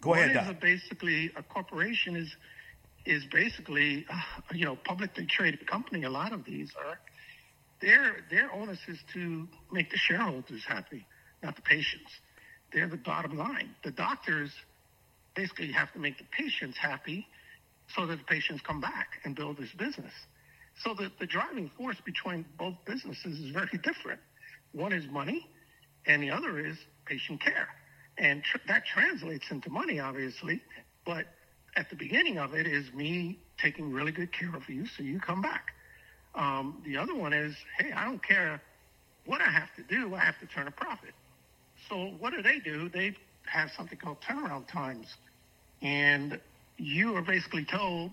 Go 0.00 0.14
ahead, 0.14 0.34
Doc. 0.34 0.48
A 0.48 0.54
basically, 0.54 1.30
a 1.36 1.42
corporation 1.42 2.16
is 2.16 2.34
is 3.06 3.24
basically, 3.26 4.06
uh, 4.10 4.20
you 4.54 4.64
know, 4.64 4.76
publicly 4.76 5.26
traded 5.26 5.66
company. 5.66 6.04
A 6.04 6.10
lot 6.10 6.32
of 6.32 6.44
these 6.44 6.72
are. 6.76 6.98
Their 7.80 8.24
their 8.30 8.52
onus 8.52 8.78
is 8.88 8.98
to 9.12 9.46
make 9.70 9.90
the 9.90 9.98
shareholders 9.98 10.64
happy, 10.64 11.06
not 11.42 11.56
the 11.56 11.62
patients. 11.62 12.10
They're 12.72 12.88
the 12.88 12.96
bottom 12.96 13.36
line. 13.36 13.74
The 13.84 13.90
doctors 13.90 14.50
basically 15.34 15.70
have 15.72 15.92
to 15.92 15.98
make 15.98 16.16
the 16.18 16.24
patients 16.24 16.78
happy, 16.78 17.26
so 17.94 18.06
that 18.06 18.18
the 18.18 18.24
patients 18.24 18.62
come 18.62 18.80
back 18.80 19.20
and 19.24 19.34
build 19.34 19.58
this 19.58 19.72
business. 19.72 20.12
So 20.78 20.94
the, 20.94 21.10
the 21.20 21.26
driving 21.26 21.70
force 21.76 21.96
between 22.04 22.44
both 22.58 22.74
businesses 22.84 23.38
is 23.38 23.50
very 23.50 23.78
different. 23.82 24.20
One 24.72 24.92
is 24.92 25.06
money, 25.08 25.48
and 26.06 26.22
the 26.22 26.30
other 26.30 26.58
is 26.58 26.76
patient 27.06 27.40
care. 27.40 27.68
And 28.18 28.42
tr- 28.42 28.58
that 28.68 28.84
translates 28.86 29.50
into 29.50 29.70
money, 29.70 30.00
obviously. 30.00 30.62
But 31.04 31.26
at 31.76 31.90
the 31.90 31.96
beginning 31.96 32.38
of 32.38 32.54
it 32.54 32.66
is 32.66 32.92
me 32.92 33.38
taking 33.58 33.92
really 33.92 34.12
good 34.12 34.32
care 34.32 34.54
of 34.54 34.68
you 34.68 34.86
so 34.86 35.02
you 35.02 35.20
come 35.20 35.42
back. 35.42 35.72
Um, 36.34 36.82
the 36.84 36.96
other 36.96 37.14
one 37.14 37.32
is, 37.32 37.54
hey, 37.78 37.92
I 37.92 38.04
don't 38.04 38.22
care 38.22 38.60
what 39.26 39.40
I 39.40 39.50
have 39.50 39.68
to 39.76 39.82
do, 39.82 40.14
I 40.14 40.20
have 40.20 40.38
to 40.40 40.46
turn 40.46 40.66
a 40.66 40.70
profit. 40.70 41.14
So 41.88 42.14
what 42.18 42.32
do 42.32 42.42
they 42.42 42.58
do? 42.58 42.88
They 42.88 43.16
have 43.46 43.70
something 43.76 43.98
called 43.98 44.18
turnaround 44.20 44.68
times. 44.68 45.06
And 45.82 46.40
you 46.76 47.14
are 47.16 47.22
basically 47.22 47.64
told, 47.64 48.10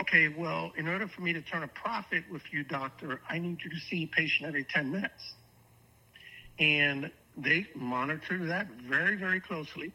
okay, 0.00 0.28
well, 0.28 0.72
in 0.76 0.88
order 0.88 1.08
for 1.08 1.22
me 1.22 1.32
to 1.32 1.42
turn 1.42 1.62
a 1.62 1.68
profit 1.68 2.24
with 2.30 2.42
you, 2.52 2.64
doctor, 2.64 3.20
I 3.28 3.38
need 3.38 3.58
you 3.62 3.70
to 3.70 3.80
see 3.90 4.04
a 4.04 4.06
patient 4.06 4.48
every 4.48 4.64
10 4.64 4.90
minutes. 4.90 5.34
And 6.58 7.10
they 7.38 7.66
monitor 7.74 8.46
that 8.46 8.66
very, 8.88 9.16
very 9.16 9.40
closely. 9.40 9.92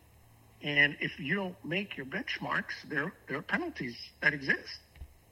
And 0.61 0.95
if 1.01 1.19
you 1.19 1.35
don't 1.35 1.65
make 1.65 1.97
your 1.97 2.05
benchmarks, 2.05 2.73
there, 2.89 3.13
there 3.27 3.37
are 3.37 3.41
penalties 3.41 3.95
that 4.21 4.33
exist. 4.33 4.79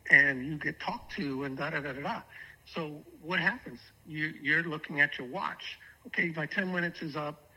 And 0.10 0.46
you 0.46 0.58
get 0.58 0.80
talked 0.80 1.15
to 1.15 1.46
and 1.46 1.58
da 1.58 1.70
da 1.70 1.80
da 1.80 1.94
da 1.94 2.01
da. 2.01 2.22
So 2.75 2.98
what 3.22 3.39
happens? 3.39 3.80
You, 4.06 4.34
you're 4.41 4.63
looking 4.63 5.00
at 5.00 5.18
your 5.18 5.27
watch. 5.27 5.80
Okay, 6.08 6.34
my 6.36 6.46
10 6.46 6.74
minutes 6.74 7.01
is 7.01 7.15
up. 7.15 7.50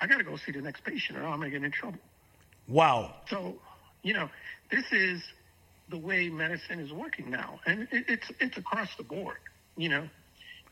I 0.00 0.06
got 0.06 0.18
to 0.18 0.24
go 0.24 0.36
see 0.36 0.52
the 0.52 0.60
next 0.60 0.84
patient 0.84 1.18
or 1.18 1.24
I'm 1.24 1.38
going 1.40 1.50
to 1.50 1.58
get 1.58 1.64
in 1.64 1.72
trouble. 1.72 1.98
Wow. 2.68 3.14
So, 3.28 3.56
you 4.02 4.14
know, 4.14 4.28
this 4.70 4.84
is 4.92 5.22
the 5.88 5.98
way 5.98 6.28
medicine 6.28 6.78
is 6.78 6.92
working 6.92 7.30
now. 7.30 7.58
And 7.66 7.88
it, 7.90 8.04
it's, 8.08 8.30
it's 8.38 8.56
across 8.56 8.88
the 8.96 9.04
board, 9.04 9.38
you 9.76 9.88
know. 9.88 10.08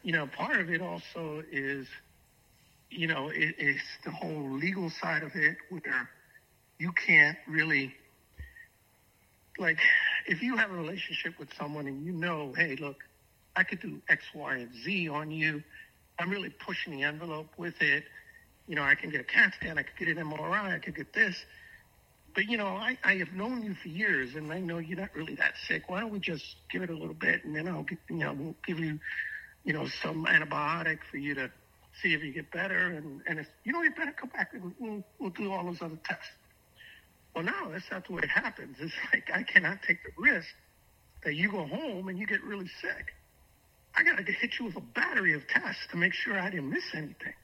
You 0.03 0.13
know, 0.13 0.27
part 0.27 0.61
of 0.61 0.71
it 0.71 0.81
also 0.81 1.43
is– 1.51 1.89
you 2.97 3.07
know, 3.07 3.29
it, 3.29 3.55
it's 3.59 3.83
the 4.05 4.11
whole 4.11 4.51
legal 4.51 4.91
side 4.91 5.23
of 5.23 5.35
it 5.35 5.57
where 5.69 6.09
you 6.79 6.93
can't 6.93 7.37
really, 7.49 7.95
like, 9.59 9.79
if 10.27 10.43
you 10.43 10.57
have 10.57 10.71
a 10.71 10.75
relationship 10.75 11.39
with 11.39 11.49
someone 11.59 11.87
and 11.87 12.05
you 12.05 12.13
know, 12.13 12.53
hey, 12.57 12.77
look, 12.77 12.97
I 13.57 13.63
could 13.65 13.81
do 13.81 14.01
X, 14.09 14.23
Y, 14.35 14.57
and 14.57 14.71
Z 14.85 15.09
on 15.09 15.31
you. 15.31 15.63
I'm 16.19 16.31
really 16.31 16.51
pushing 16.51 16.97
the 16.97 17.03
envelope 17.05 17.49
with 17.57 17.81
it. 17.81 18.05
You 18.67 18.77
know, 18.77 18.83
I 18.83 18.95
can 18.95 19.11
get 19.11 19.21
a 19.21 19.25
CAT 19.25 19.55
scan, 19.55 19.79
I 19.79 19.83
could 19.83 19.97
get 19.99 20.17
an 20.17 20.25
MRI, 20.25 20.75
I 20.75 20.79
could 20.79 20.97
get 20.97 21.13
this. 21.13 21.37
But 22.35 22.47
you 22.49 22.57
know, 22.57 22.67
I, 22.67 22.99
I 23.05 23.17
have 23.17 23.33
known 23.33 23.63
you 23.63 23.75
for 23.75 23.89
years, 23.89 24.35
and 24.35 24.53
I 24.53 24.59
know 24.61 24.79
you're 24.79 24.99
not 24.99 25.15
really 25.15 25.37
that 25.37 25.55
sick. 25.69 25.85
Why 25.89 26.01
don't 26.01 26.11
we 26.11 26.19
just 26.19 26.57
give 26.71 26.83
it 26.83 26.91
a 26.91 26.97
little 26.97 27.15
bit, 27.15 27.45
and 27.45 27.55
then 27.55 27.69
I'll 27.69 27.85
get, 27.85 27.99
you 28.09 28.17
know, 28.17 28.33
we'll 28.33 28.57
give 28.67 28.79
you, 28.79 28.99
you 29.65 29.73
know, 29.73 29.87
some 30.03 30.27
antibiotic 30.27 30.99
for 31.11 31.19
you 31.19 31.35
to 31.35 31.51
see 32.03 32.15
if 32.15 32.23
you 32.23 32.33
get 32.33 32.51
better, 32.51 32.77
and 32.77 33.21
and 33.27 33.39
if 33.39 33.49
you 33.65 33.73
don't 33.73 33.85
get 33.85 33.97
better, 33.97 34.13
come 34.13 34.31
back 34.31 34.51
and 34.53 34.75
we'll, 34.79 35.05
we'll 35.19 35.31
do 35.31 35.53
all 35.53 35.65
those 35.65 35.83
other 35.83 35.99
tests. 36.05 36.31
Well, 37.35 37.45
no, 37.45 37.73
that's 37.73 37.91
not 37.91 38.07
the 38.07 38.13
way 38.13 38.23
it 38.23 38.31
happens. 38.31 38.77
It's 38.81 38.95
like 39.13 39.31
I 39.35 39.43
cannot 39.43 39.83
take 39.83 39.99
the 40.05 40.13
risk 40.23 40.49
that 41.25 41.35
you 41.35 41.51
go 41.51 41.67
home 41.67 42.09
and 42.09 42.19
you 42.19 42.27
get 42.27 42.43
really 42.45 42.71
sick. 42.81 43.15
I 43.97 44.03
got 44.03 44.25
to 44.25 44.33
hit 44.33 44.59
you 44.59 44.67
with 44.67 44.77
a 44.77 44.81
battery 44.81 45.35
of 45.35 45.47
tests 45.49 45.87
to 45.91 45.97
make 45.97 46.13
sure 46.13 46.39
I 46.39 46.51
didn't 46.51 46.71
miss 46.71 46.85
anything. 46.95 47.35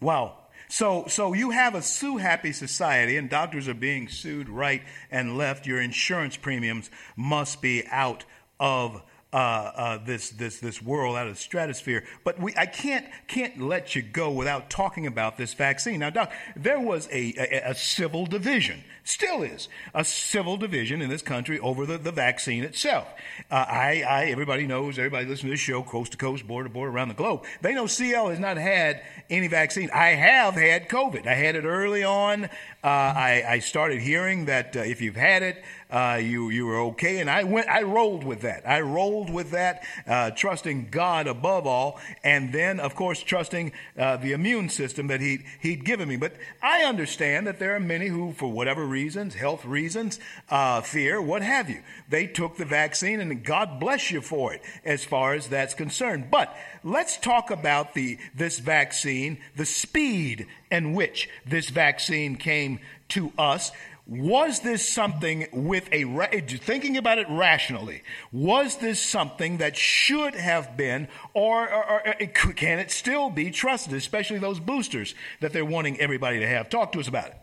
Wow. 0.00 0.38
So, 0.68 1.04
so 1.08 1.32
you 1.32 1.50
have 1.50 1.74
a 1.74 1.82
sue 1.82 2.16
happy 2.16 2.52
society, 2.52 3.16
and 3.16 3.30
doctors 3.30 3.68
are 3.68 3.74
being 3.74 4.08
sued 4.08 4.48
right 4.48 4.82
and 5.10 5.38
left. 5.38 5.66
Your 5.66 5.80
insurance 5.80 6.36
premiums 6.36 6.90
must 7.16 7.62
be 7.62 7.84
out 7.86 8.24
of 8.58 9.02
uh, 9.32 9.36
uh, 9.36 9.98
this 10.04 10.30
this 10.30 10.60
this 10.60 10.80
world 10.80 11.16
out 11.16 11.26
of 11.26 11.34
the 11.34 11.40
stratosphere. 11.40 12.04
But 12.24 12.38
we, 12.40 12.54
I 12.56 12.66
can't 12.66 13.04
can't 13.26 13.60
let 13.60 13.94
you 13.94 14.02
go 14.02 14.30
without 14.30 14.70
talking 14.70 15.06
about 15.06 15.36
this 15.36 15.52
vaccine. 15.52 16.00
Now, 16.00 16.10
Doc, 16.10 16.32
there 16.54 16.80
was 16.80 17.08
a, 17.10 17.34
a, 17.36 17.70
a 17.70 17.74
civil 17.74 18.26
division, 18.26 18.84
still 19.02 19.42
is 19.42 19.68
a 19.94 20.04
civil 20.04 20.56
division 20.56 21.02
in 21.02 21.10
this 21.10 21.22
country 21.22 21.58
over 21.58 21.86
the, 21.86 21.98
the 21.98 22.12
vaccine 22.12 22.62
itself. 22.62 23.08
Uh, 23.50 23.66
I, 23.68 24.04
I 24.08 24.24
everybody 24.26 24.66
knows, 24.66 24.98
everybody 24.98 25.26
listening 25.26 25.50
to 25.50 25.54
this 25.54 25.60
show, 25.60 25.82
coast 25.82 26.12
to 26.12 26.18
coast, 26.18 26.46
border 26.46 26.68
to 26.68 26.72
border, 26.72 26.92
around 26.92 27.08
the 27.08 27.14
globe. 27.14 27.44
They 27.62 27.74
know 27.74 27.86
CL 27.86 28.28
has 28.28 28.38
not 28.38 28.56
had 28.56 29.02
any 29.28 29.48
vaccine. 29.48 29.90
I 29.92 30.10
have 30.10 30.54
had 30.54 30.88
COVID. 30.88 31.26
I 31.26 31.34
had 31.34 31.56
it 31.56 31.64
early 31.64 32.04
on. 32.04 32.44
Uh, 32.44 32.48
I, 32.84 33.44
I 33.46 33.58
started 33.58 34.00
hearing 34.00 34.46
that 34.46 34.76
uh, 34.76 34.80
if 34.80 35.00
you've 35.00 35.16
had 35.16 35.42
it, 35.42 35.64
uh, 35.90 36.20
you 36.20 36.50
you 36.50 36.66
were 36.66 36.80
okay, 36.80 37.20
and 37.20 37.30
I 37.30 37.44
went. 37.44 37.68
I 37.68 37.82
rolled 37.82 38.24
with 38.24 38.40
that. 38.42 38.68
I 38.68 38.80
rolled 38.80 39.15
with 39.24 39.50
that, 39.50 39.82
uh, 40.06 40.30
trusting 40.30 40.88
God 40.90 41.26
above 41.26 41.66
all, 41.66 41.98
and 42.22 42.52
then 42.52 42.80
of 42.80 42.94
course 42.94 43.22
trusting 43.22 43.72
uh, 43.98 44.16
the 44.16 44.32
immune 44.32 44.68
system 44.68 45.06
that 45.08 45.20
he 45.20 45.40
he'd 45.60 45.84
given 45.84 46.08
me. 46.08 46.16
But 46.16 46.34
I 46.62 46.84
understand 46.84 47.46
that 47.46 47.58
there 47.58 47.74
are 47.74 47.80
many 47.80 48.08
who, 48.08 48.32
for 48.32 48.50
whatever 48.50 48.84
reasons, 48.84 49.34
health 49.34 49.64
reasons, 49.64 50.20
uh, 50.50 50.80
fear, 50.80 51.20
what 51.20 51.42
have 51.42 51.70
you, 51.70 51.82
they 52.08 52.26
took 52.26 52.56
the 52.56 52.64
vaccine, 52.64 53.20
and 53.20 53.44
God 53.44 53.80
bless 53.80 54.10
you 54.10 54.20
for 54.20 54.52
it, 54.52 54.62
as 54.84 55.04
far 55.04 55.34
as 55.34 55.48
that's 55.48 55.74
concerned. 55.74 56.30
But 56.30 56.54
let's 56.84 57.16
talk 57.16 57.50
about 57.50 57.94
the 57.94 58.18
this 58.34 58.58
vaccine, 58.58 59.38
the 59.56 59.66
speed 59.66 60.46
in 60.70 60.94
which 60.94 61.28
this 61.46 61.70
vaccine 61.70 62.36
came 62.36 62.80
to 63.08 63.32
us 63.38 63.72
was 64.06 64.60
this 64.60 64.88
something 64.88 65.48
with 65.52 65.88
a, 65.90 66.04
thinking 66.40 66.96
about 66.96 67.18
it 67.18 67.26
rationally, 67.28 68.02
was 68.32 68.76
this 68.76 69.00
something 69.00 69.58
that 69.58 69.76
should 69.76 70.34
have 70.36 70.76
been, 70.76 71.08
or, 71.34 71.68
or, 71.68 72.08
or, 72.08 72.14
can 72.52 72.78
it 72.78 72.92
still 72.92 73.30
be 73.30 73.50
trusted, 73.50 73.94
especially 73.94 74.38
those 74.38 74.60
boosters 74.60 75.14
that 75.40 75.52
they're 75.52 75.64
wanting 75.64 75.98
everybody 76.00 76.38
to 76.38 76.46
have? 76.46 76.70
Talk 76.70 76.92
to 76.92 77.00
us 77.00 77.08
about 77.08 77.26
it. 77.26 77.36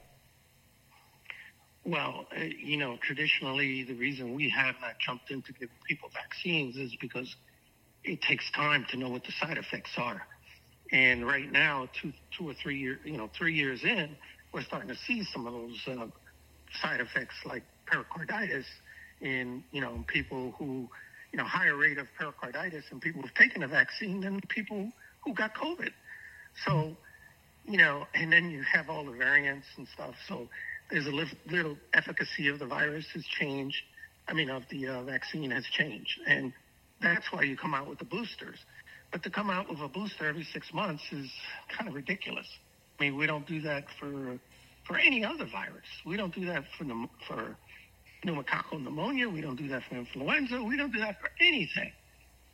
Well, 1.85 2.27
uh, 2.31 2.43
you 2.43 2.77
know, 2.77 2.97
traditionally, 3.01 3.83
the 3.83 3.95
reason 3.95 4.33
we 4.33 4.47
have 4.49 4.75
not 4.79 4.99
jumped 4.99 5.31
in 5.31 5.41
to 5.41 5.53
give 5.53 5.69
people 5.85 6.09
vaccines 6.13 6.77
is 6.77 6.95
because 6.95 7.35
it 8.05 8.21
takes 8.21 8.49
time 8.51 8.85
to 8.91 8.97
know 8.97 9.09
what 9.09 9.25
the 9.25 9.33
side 9.33 9.57
effects 9.57 9.91
are. 9.97 10.25
And 10.93 11.27
right 11.27 11.51
now, 11.51 11.89
two, 12.01 12.13
two 12.37 12.49
or 12.49 12.53
three 12.53 12.77
years, 12.77 12.99
you 13.03 13.17
know, 13.17 13.29
three 13.37 13.53
years 13.53 13.83
in, 13.83 14.15
we're 14.53 14.61
starting 14.61 14.87
to 14.89 14.95
see 14.95 15.23
some 15.23 15.45
of 15.45 15.53
those 15.53 15.87
uh, 15.87 16.05
side 16.81 16.99
effects 16.99 17.35
like 17.45 17.63
pericarditis 17.85 18.65
in 19.21 19.63
you 19.71 19.81
know 19.81 20.03
people 20.07 20.53
who 20.57 20.87
you 21.31 21.37
know 21.37 21.43
higher 21.43 21.75
rate 21.75 21.97
of 21.97 22.07
pericarditis 22.17 22.85
in 22.91 22.99
people 22.99 23.21
who've 23.21 23.33
taken 23.33 23.63
a 23.63 23.67
vaccine 23.67 24.21
than 24.21 24.41
people 24.49 24.91
who 25.23 25.33
got 25.33 25.53
COVID. 25.55 25.91
So 26.65 26.95
you 27.65 27.77
know, 27.77 28.05
and 28.13 28.31
then 28.31 28.49
you 28.49 28.61
have 28.63 28.89
all 28.89 29.05
the 29.05 29.11
variants 29.11 29.67
and 29.77 29.87
stuff. 29.87 30.15
So 30.27 30.49
there's 30.91 31.07
a 31.07 31.25
little 31.49 31.77
efficacy 31.93 32.49
of 32.49 32.59
the 32.59 32.65
virus 32.65 33.05
has 33.13 33.23
changed. 33.25 33.81
I 34.27 34.33
mean, 34.33 34.49
of 34.49 34.63
the 34.69 34.87
uh, 34.87 35.03
vaccine 35.03 35.51
has 35.51 35.65
changed, 35.65 36.19
and 36.27 36.53
that's 37.01 37.31
why 37.31 37.43
you 37.43 37.57
come 37.57 37.73
out 37.73 37.89
with 37.89 37.99
the 37.99 38.05
boosters. 38.05 38.59
But 39.11 39.23
to 39.23 39.29
come 39.29 39.49
out 39.49 39.69
with 39.69 39.79
a 39.79 39.87
booster 39.87 40.27
every 40.27 40.43
six 40.43 40.73
months 40.73 41.03
is 41.11 41.29
kind 41.69 41.87
of 41.87 41.95
ridiculous. 41.95 42.47
I 42.99 43.03
mean, 43.03 43.17
we 43.17 43.27
don't 43.27 43.45
do 43.47 43.61
that 43.61 43.85
for 43.99 44.39
for 44.85 44.97
any 44.97 45.23
other 45.23 45.45
virus. 45.45 45.87
We 46.05 46.17
don't 46.17 46.33
do 46.33 46.45
that 46.45 46.63
for 46.77 46.85
for 47.27 47.55
pneumococcal 48.25 48.81
pneumonia. 48.81 49.29
We 49.29 49.41
don't 49.41 49.55
do 49.55 49.67
that 49.69 49.83
for 49.89 49.95
influenza. 49.95 50.63
We 50.63 50.77
don't 50.77 50.93
do 50.93 50.99
that 50.99 51.19
for 51.19 51.29
anything. 51.39 51.91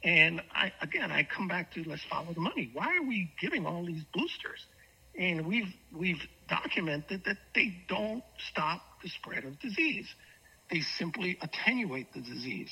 And 0.04 0.42
I, 0.54 0.72
again, 0.82 1.12
I 1.12 1.24
come 1.24 1.48
back 1.48 1.74
to 1.74 1.84
let's 1.84 2.04
follow 2.10 2.34
the 2.34 2.40
money. 2.40 2.70
Why 2.74 2.98
are 2.98 3.04
we 3.04 3.32
giving 3.40 3.66
all 3.66 3.86
these 3.86 4.04
boosters? 4.14 4.66
And 5.18 5.46
we've 5.46 5.74
we've 5.96 6.22
documented 6.48 7.26
that 7.26 7.38
they 7.54 7.76
don't 7.90 8.24
stop 8.52 8.82
the 9.04 9.10
spread 9.10 9.44
of 9.44 9.60
disease. 9.60 10.08
They 10.72 10.82
simply 10.82 11.38
attenuate 11.42 12.14
the 12.14 12.22
disease, 12.22 12.72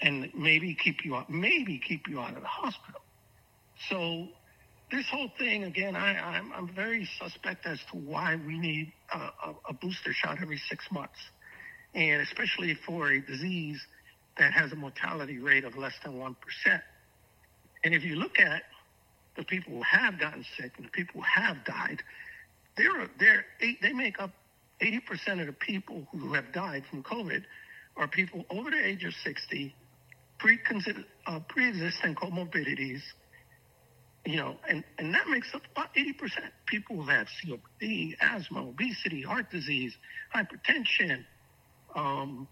and 0.00 0.30
maybe 0.34 0.74
keep 0.74 1.04
you 1.04 1.16
out, 1.16 1.30
maybe 1.30 1.78
keep 1.78 2.08
you 2.08 2.20
out 2.20 2.36
of 2.36 2.42
the 2.42 2.48
hospital. 2.48 3.00
So 3.88 4.28
this 4.90 5.06
whole 5.08 5.30
thing 5.38 5.64
again, 5.64 5.96
I, 5.96 6.18
I'm, 6.18 6.52
I'm 6.52 6.68
very 6.74 7.08
suspect 7.18 7.66
as 7.66 7.78
to 7.92 7.98
why 7.98 8.36
we 8.46 8.58
need 8.58 8.92
a, 9.12 9.18
a, 9.18 9.54
a 9.70 9.72
booster 9.72 10.12
shot 10.12 10.38
every 10.42 10.58
six 10.68 10.84
months, 10.90 11.18
and 11.94 12.20
especially 12.22 12.74
for 12.86 13.10
a 13.10 13.20
disease 13.20 13.80
that 14.38 14.52
has 14.52 14.72
a 14.72 14.76
mortality 14.76 15.38
rate 15.38 15.64
of 15.64 15.76
less 15.76 15.94
than 16.04 16.18
one 16.18 16.36
percent. 16.40 16.82
And 17.84 17.94
if 17.94 18.04
you 18.04 18.16
look 18.16 18.38
at 18.38 18.62
the 19.36 19.44
people 19.44 19.74
who 19.74 19.82
have 19.82 20.18
gotten 20.18 20.44
sick 20.58 20.72
and 20.76 20.86
the 20.86 20.90
people 20.90 21.20
who 21.20 21.26
have 21.42 21.64
died, 21.64 22.02
they're 22.76 23.08
they're 23.18 23.44
they 23.60 23.92
make 23.92 24.20
up 24.20 24.30
eighty 24.80 25.00
percent 25.00 25.40
of 25.40 25.46
the 25.46 25.52
people 25.52 26.06
who 26.12 26.34
have 26.34 26.52
died 26.52 26.84
from 26.90 27.02
COVID 27.02 27.44
are 27.96 28.08
people 28.08 28.44
over 28.50 28.70
the 28.70 28.84
age 28.84 29.04
of 29.04 29.12
sixty, 29.24 29.74
pre 30.38 30.58
uh, 31.26 31.40
pre-existing 31.48 32.14
comorbidities 32.14 33.02
you 34.24 34.36
know, 34.36 34.56
and, 34.68 34.84
and 34.98 35.14
that 35.14 35.28
makes 35.28 35.54
up 35.54 35.62
about 35.72 35.94
80% 35.94 36.14
people 36.66 36.96
who 36.96 37.08
have 37.08 37.26
COPD, 37.44 38.16
asthma, 38.20 38.68
obesity, 38.68 39.22
heart 39.22 39.50
disease, 39.50 39.96
hypertension, 40.34 41.24
um, 41.94 42.46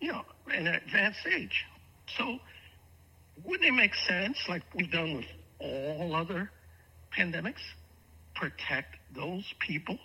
you 0.00 0.12
know, 0.12 0.22
an 0.52 0.66
advanced 0.66 1.26
age. 1.26 1.64
So 2.18 2.38
wouldn't 3.42 3.66
it 3.68 3.72
make 3.72 3.94
sense, 3.94 4.38
like 4.48 4.62
we've 4.74 4.90
done 4.90 5.16
with 5.16 5.26
all 5.58 6.14
other 6.14 6.50
pandemics, 7.16 7.62
protect 8.34 8.96
those 9.14 9.50
people, 9.60 9.98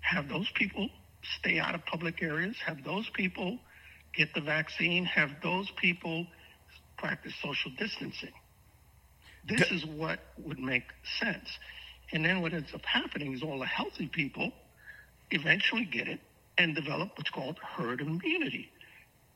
have 0.00 0.28
those 0.28 0.50
people 0.54 0.88
stay 1.38 1.58
out 1.58 1.74
of 1.74 1.84
public 1.86 2.22
areas, 2.22 2.56
have 2.64 2.84
those 2.84 3.08
people 3.14 3.58
get 4.14 4.32
the 4.34 4.40
vaccine, 4.40 5.04
have 5.04 5.30
those 5.42 5.70
people 5.80 6.26
practice 6.98 7.32
social 7.42 7.72
distancing? 7.78 8.32
This 9.44 9.70
is 9.70 9.84
what 9.84 10.20
would 10.38 10.58
make 10.58 10.84
sense. 11.18 11.48
And 12.12 12.24
then 12.24 12.42
what 12.42 12.52
ends 12.52 12.72
up 12.74 12.84
happening 12.84 13.32
is 13.32 13.42
all 13.42 13.58
the 13.58 13.66
healthy 13.66 14.06
people 14.06 14.52
eventually 15.30 15.84
get 15.84 16.08
it 16.08 16.20
and 16.58 16.74
develop 16.74 17.10
what's 17.16 17.30
called 17.30 17.58
herd 17.58 18.00
immunity. 18.00 18.70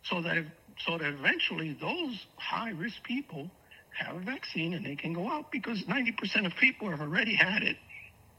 So 0.04 0.22
that 0.22 0.36
if, 0.36 0.46
so 0.86 0.98
that 0.98 1.08
eventually 1.08 1.76
those 1.80 2.26
high 2.36 2.70
risk 2.70 3.02
people 3.02 3.50
have 3.98 4.16
a 4.16 4.20
vaccine 4.20 4.74
and 4.74 4.84
they 4.84 4.94
can 4.94 5.14
go 5.14 5.28
out 5.28 5.50
because 5.50 5.82
90% 5.84 6.46
of 6.46 6.52
people 6.60 6.90
have 6.90 7.00
already 7.00 7.34
had 7.34 7.62
it 7.62 7.76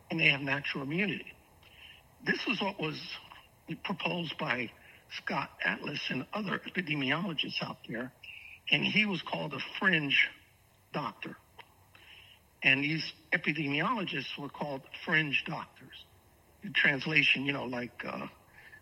and 0.10 0.20
they 0.20 0.30
have 0.30 0.42
natural 0.42 0.84
immunity. 0.84 1.34
This 2.26 2.40
was 2.48 2.62
what 2.62 2.80
was 2.80 3.00
proposed 3.84 4.38
by 4.38 4.70
Scott 5.24 5.50
Atlas 5.64 6.00
and 6.10 6.26
other 6.34 6.60
epidemiologists 6.60 7.62
out 7.62 7.78
there, 7.88 8.12
and 8.72 8.84
he 8.84 9.06
was 9.06 9.22
called 9.22 9.54
a 9.54 9.60
fringe 9.80 10.30
doctor. 10.94 11.36
And 12.68 12.84
these 12.84 13.14
epidemiologists 13.32 14.38
were 14.38 14.50
called 14.50 14.82
fringe 15.06 15.46
doctors. 15.48 16.04
In 16.64 16.74
translation, 16.74 17.46
you 17.46 17.54
know, 17.54 17.64
like, 17.64 18.04
uh, 18.06 18.28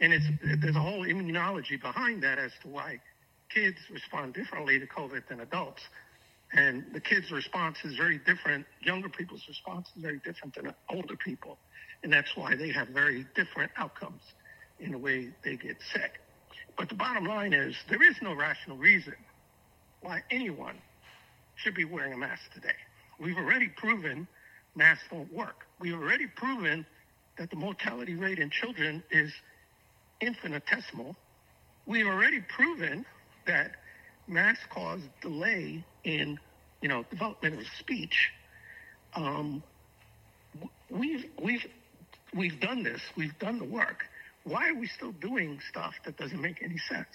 And 0.00 0.12
it's, 0.12 0.24
there's 0.42 0.76
a 0.76 0.80
whole 0.80 1.04
immunology 1.04 1.80
behind 1.80 2.22
that 2.22 2.38
as 2.38 2.52
to 2.62 2.68
why 2.68 3.00
kids 3.50 3.76
respond 3.92 4.34
differently 4.34 4.78
to 4.78 4.86
COVID 4.86 5.28
than 5.28 5.40
adults. 5.40 5.82
And 6.52 6.84
the 6.92 7.00
kids' 7.00 7.30
response 7.30 7.78
is 7.84 7.96
very 7.96 8.18
different. 8.18 8.66
Younger 8.82 9.08
people's 9.08 9.44
response 9.46 9.88
is 9.96 10.02
very 10.02 10.20
different 10.24 10.54
than 10.54 10.74
older 10.88 11.16
people. 11.16 11.58
And 12.02 12.12
that's 12.12 12.34
why 12.34 12.56
they 12.56 12.70
have 12.70 12.88
very 12.88 13.26
different 13.34 13.70
outcomes 13.76 14.22
in 14.80 14.92
the 14.92 14.98
way 14.98 15.30
they 15.44 15.56
get 15.56 15.76
sick. 15.92 16.20
But 16.76 16.88
the 16.88 16.94
bottom 16.94 17.26
line 17.26 17.52
is 17.52 17.76
there 17.88 18.02
is 18.02 18.16
no 18.22 18.34
rational 18.34 18.78
reason 18.78 19.14
why 20.00 20.22
anyone 20.30 20.76
should 21.56 21.74
be 21.74 21.84
wearing 21.84 22.14
a 22.14 22.16
mask 22.16 22.42
today. 22.54 22.68
We've 23.18 23.36
already 23.36 23.68
proven 23.68 24.26
masks 24.74 25.04
don't 25.10 25.32
work. 25.32 25.66
We've 25.78 25.94
already 25.94 26.26
proven 26.26 26.86
that 27.36 27.50
the 27.50 27.56
mortality 27.56 28.14
rate 28.14 28.38
in 28.38 28.50
children 28.50 29.02
is 29.10 29.30
infinitesimal. 30.20 31.16
We've 31.86 32.06
already 32.06 32.40
proven 32.40 33.04
that 33.46 33.72
masks 34.26 34.64
cause 34.70 35.00
delay 35.20 35.84
in, 36.04 36.38
you 36.82 36.88
know, 36.88 37.04
development 37.10 37.60
of 37.60 37.66
speech. 37.78 38.30
Um, 39.14 39.62
we've 40.90 41.26
we've 41.40 41.66
we've 42.34 42.60
done 42.60 42.82
this. 42.82 43.00
We've 43.16 43.38
done 43.38 43.58
the 43.58 43.64
work 43.64 44.04
why 44.44 44.70
are 44.70 44.74
we 44.74 44.86
still 44.86 45.12
doing 45.12 45.60
stuff 45.68 45.94
that 46.04 46.16
doesn't 46.16 46.40
make 46.40 46.62
any 46.62 46.78
sense? 46.78 47.08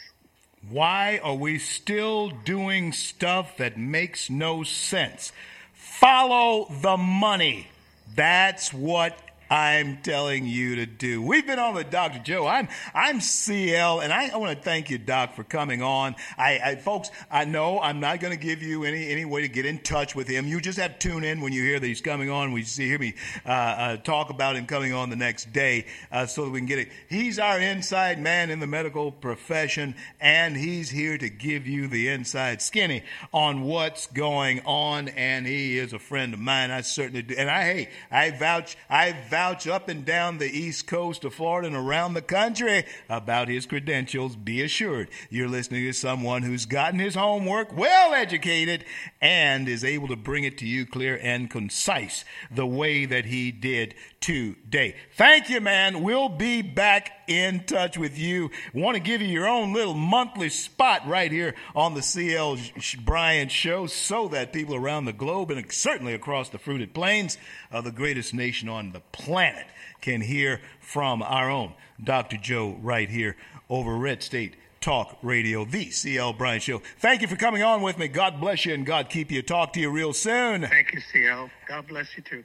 Why 0.70 1.20
are 1.24 1.36
we 1.36 1.60
still 1.60 2.30
doing 2.30 2.92
stuff 2.92 3.58
that 3.58 3.78
makes 3.78 4.30
no 4.30 4.64
sense? 4.64 5.32
Follow 5.74 6.68
the 6.82 6.98
money. 6.98 7.68
That's 8.16 8.74
what 8.74 9.18
I'm 9.50 9.98
telling 10.02 10.46
you 10.48 10.78
to 10.78 10.86
do. 10.86 11.22
We've 11.22 11.46
been 11.46 11.60
on 11.60 11.76
with 11.76 11.92
Dr. 11.92 12.20
Joe. 12.20 12.48
I'm 12.48 12.68
I'm 12.94 13.22
CL, 13.22 14.00
and 14.00 14.12
I, 14.12 14.30
I 14.30 14.38
want 14.38 14.58
to 14.58 14.64
thank 14.64 14.90
you, 14.90 14.98
Doc, 14.98 15.36
for 15.36 15.44
coming 15.44 15.84
on. 15.84 16.16
I, 16.38 16.60
I 16.64 16.76
folks, 16.76 17.12
I 17.30 17.46
know 17.46 17.80
I'm 17.80 18.00
not 18.00 18.20
going 18.20 18.36
to 18.36 18.44
give 18.44 18.64
you 18.64 18.86
any 18.86 19.10
any 19.10 19.26
way 19.26 19.42
to 19.42 19.48
get 19.48 19.66
in 19.66 19.80
touch 19.80 20.16
with 20.16 20.28
him. 20.28 20.48
You 20.48 20.60
just 20.60 20.80
have 20.80 20.98
to 20.98 21.10
tune 21.10 21.24
in 21.24 21.42
when 21.42 21.54
you 21.54 21.62
hear 21.62 21.80
that 21.80 21.86
he's 21.86 22.02
coming 22.02 22.30
on. 22.30 22.54
We 22.54 22.64
see 22.64 22.88
hear 22.88 22.98
me 22.98 23.14
uh, 23.46 23.50
uh, 23.50 23.98
talk 23.98 24.30
about 24.30 24.56
him 24.56 24.66
coming 24.66 24.94
on 24.94 25.10
the 25.10 25.16
next 25.16 25.54
day, 25.54 25.86
uh, 26.12 26.26
so 26.26 26.46
that 26.46 26.52
we 26.52 26.60
can 26.60 26.68
get 26.68 26.80
it. 26.80 26.90
He's 27.08 27.38
our 27.38 27.60
inside 27.60 28.20
man 28.20 28.50
in 28.50 28.60
the 28.60 28.68
medical 28.68 29.12
profession, 29.12 29.96
and 30.20 30.58
he's 30.58 30.90
here 30.90 31.18
to 31.18 31.30
give 31.30 31.68
you 31.68 31.88
the 31.88 32.08
inside 32.08 32.62
skinny 32.62 33.04
on 33.32 33.62
what's 33.62 34.08
going 34.08 34.62
on. 34.66 35.10
And 35.10 35.46
he 35.46 35.78
is 35.78 35.94
a 35.94 36.00
friend 36.00 36.34
of 36.34 36.40
mine. 36.40 36.72
I 36.72 36.82
certainly 36.82 37.22
do. 37.22 37.36
And 37.38 37.50
I 37.50 37.64
hey, 37.64 37.90
I 38.10 38.32
vouch. 38.32 38.76
I 38.90 39.12
vouch 39.12 39.35
vouch 39.36 39.68
up 39.68 39.90
and 39.90 40.06
down 40.06 40.38
the 40.38 40.50
east 40.50 40.88
coast 40.88 41.26
of 41.26 41.34
Florida 41.34 41.68
and 41.68 41.76
around 41.76 42.14
the 42.14 42.22
country 42.22 42.86
about 43.10 43.50
his 43.50 43.66
credentials, 43.66 44.34
be 44.34 44.62
assured 44.62 45.10
you're 45.30 45.50
listening 45.50 45.84
to 45.84 45.92
someone 45.92 46.42
who's 46.42 46.66
gotten 46.66 47.00
his 47.00 47.16
homework, 47.16 47.76
well 47.76 48.14
educated, 48.14 48.86
and 49.20 49.68
is 49.68 49.84
able 49.84 50.08
to 50.08 50.16
bring 50.16 50.46
it 50.46 50.58
to 50.58 50.66
you 50.66 50.86
clear 50.86 51.20
and 51.22 51.50
concise 51.50 52.24
the 52.50 52.66
way 52.66 53.04
that 53.04 53.26
he 53.26 53.52
did 53.52 53.94
today. 54.22 54.96
Thank 55.18 55.50
you, 55.50 55.62
man. 55.62 56.02
We'll 56.02 56.30
be 56.30 56.62
back 56.62 57.12
in 57.28 57.64
touch 57.66 57.98
with 57.98 58.18
you. 58.18 58.50
Want 58.74 58.96
to 58.96 59.02
give 59.02 59.22
you 59.22 59.28
your 59.28 59.48
own 59.48 59.74
little 59.74 59.94
monthly 59.94 60.50
spot 60.50 61.08
right 61.08 61.32
here 61.32 61.56
on 61.76 61.94
the 61.94 62.02
CL 62.02 62.58
Bryant 63.04 63.52
Show 63.52 63.86
so 63.88 64.28
that 64.30 64.54
people 64.54 64.76
around 64.76 65.06
the 65.06 65.14
globe 65.14 65.52
and 65.52 65.72
certainly 65.72 66.14
across 66.14 66.50
the 66.50 66.58
fruited 66.58 66.94
plains 66.94 67.38
of 67.72 67.84
the 67.84 67.92
greatest 67.92 68.34
nation 68.34 68.70
on 68.70 68.94
the 68.94 69.02
planet 69.26 69.66
can 70.02 70.22
hear 70.22 70.62
from 70.80 71.24
our 71.24 71.50
own 71.50 71.74
Dr. 72.02 72.38
Joe 72.38 72.78
right 72.82 73.10
here 73.10 73.36
over 73.72 73.98
Red 73.98 74.22
State 74.22 74.54
Talk 74.82 75.18
Radio, 75.24 75.66
the 75.66 75.90
CL 75.90 76.34
Bryant 76.34 76.62
Show. 76.62 76.84
Thank 77.00 77.24
you 77.24 77.28
for 77.28 77.36
coming 77.36 77.64
on 77.64 77.82
with 77.82 77.98
me. 77.98 78.08
God 78.08 78.40
bless 78.40 78.68
you 78.68 78.76
and 78.76 78.86
God 78.86 79.10
keep 79.10 79.32
you. 79.32 79.42
Talk 79.42 79.74
to 79.74 79.80
you 79.80 79.90
real 79.90 80.14
soon. 80.14 80.62
Thank 80.62 80.94
you, 80.94 81.02
CL. 81.12 81.50
God 81.68 81.88
bless 81.88 82.16
you 82.16 82.22
too. 82.22 82.44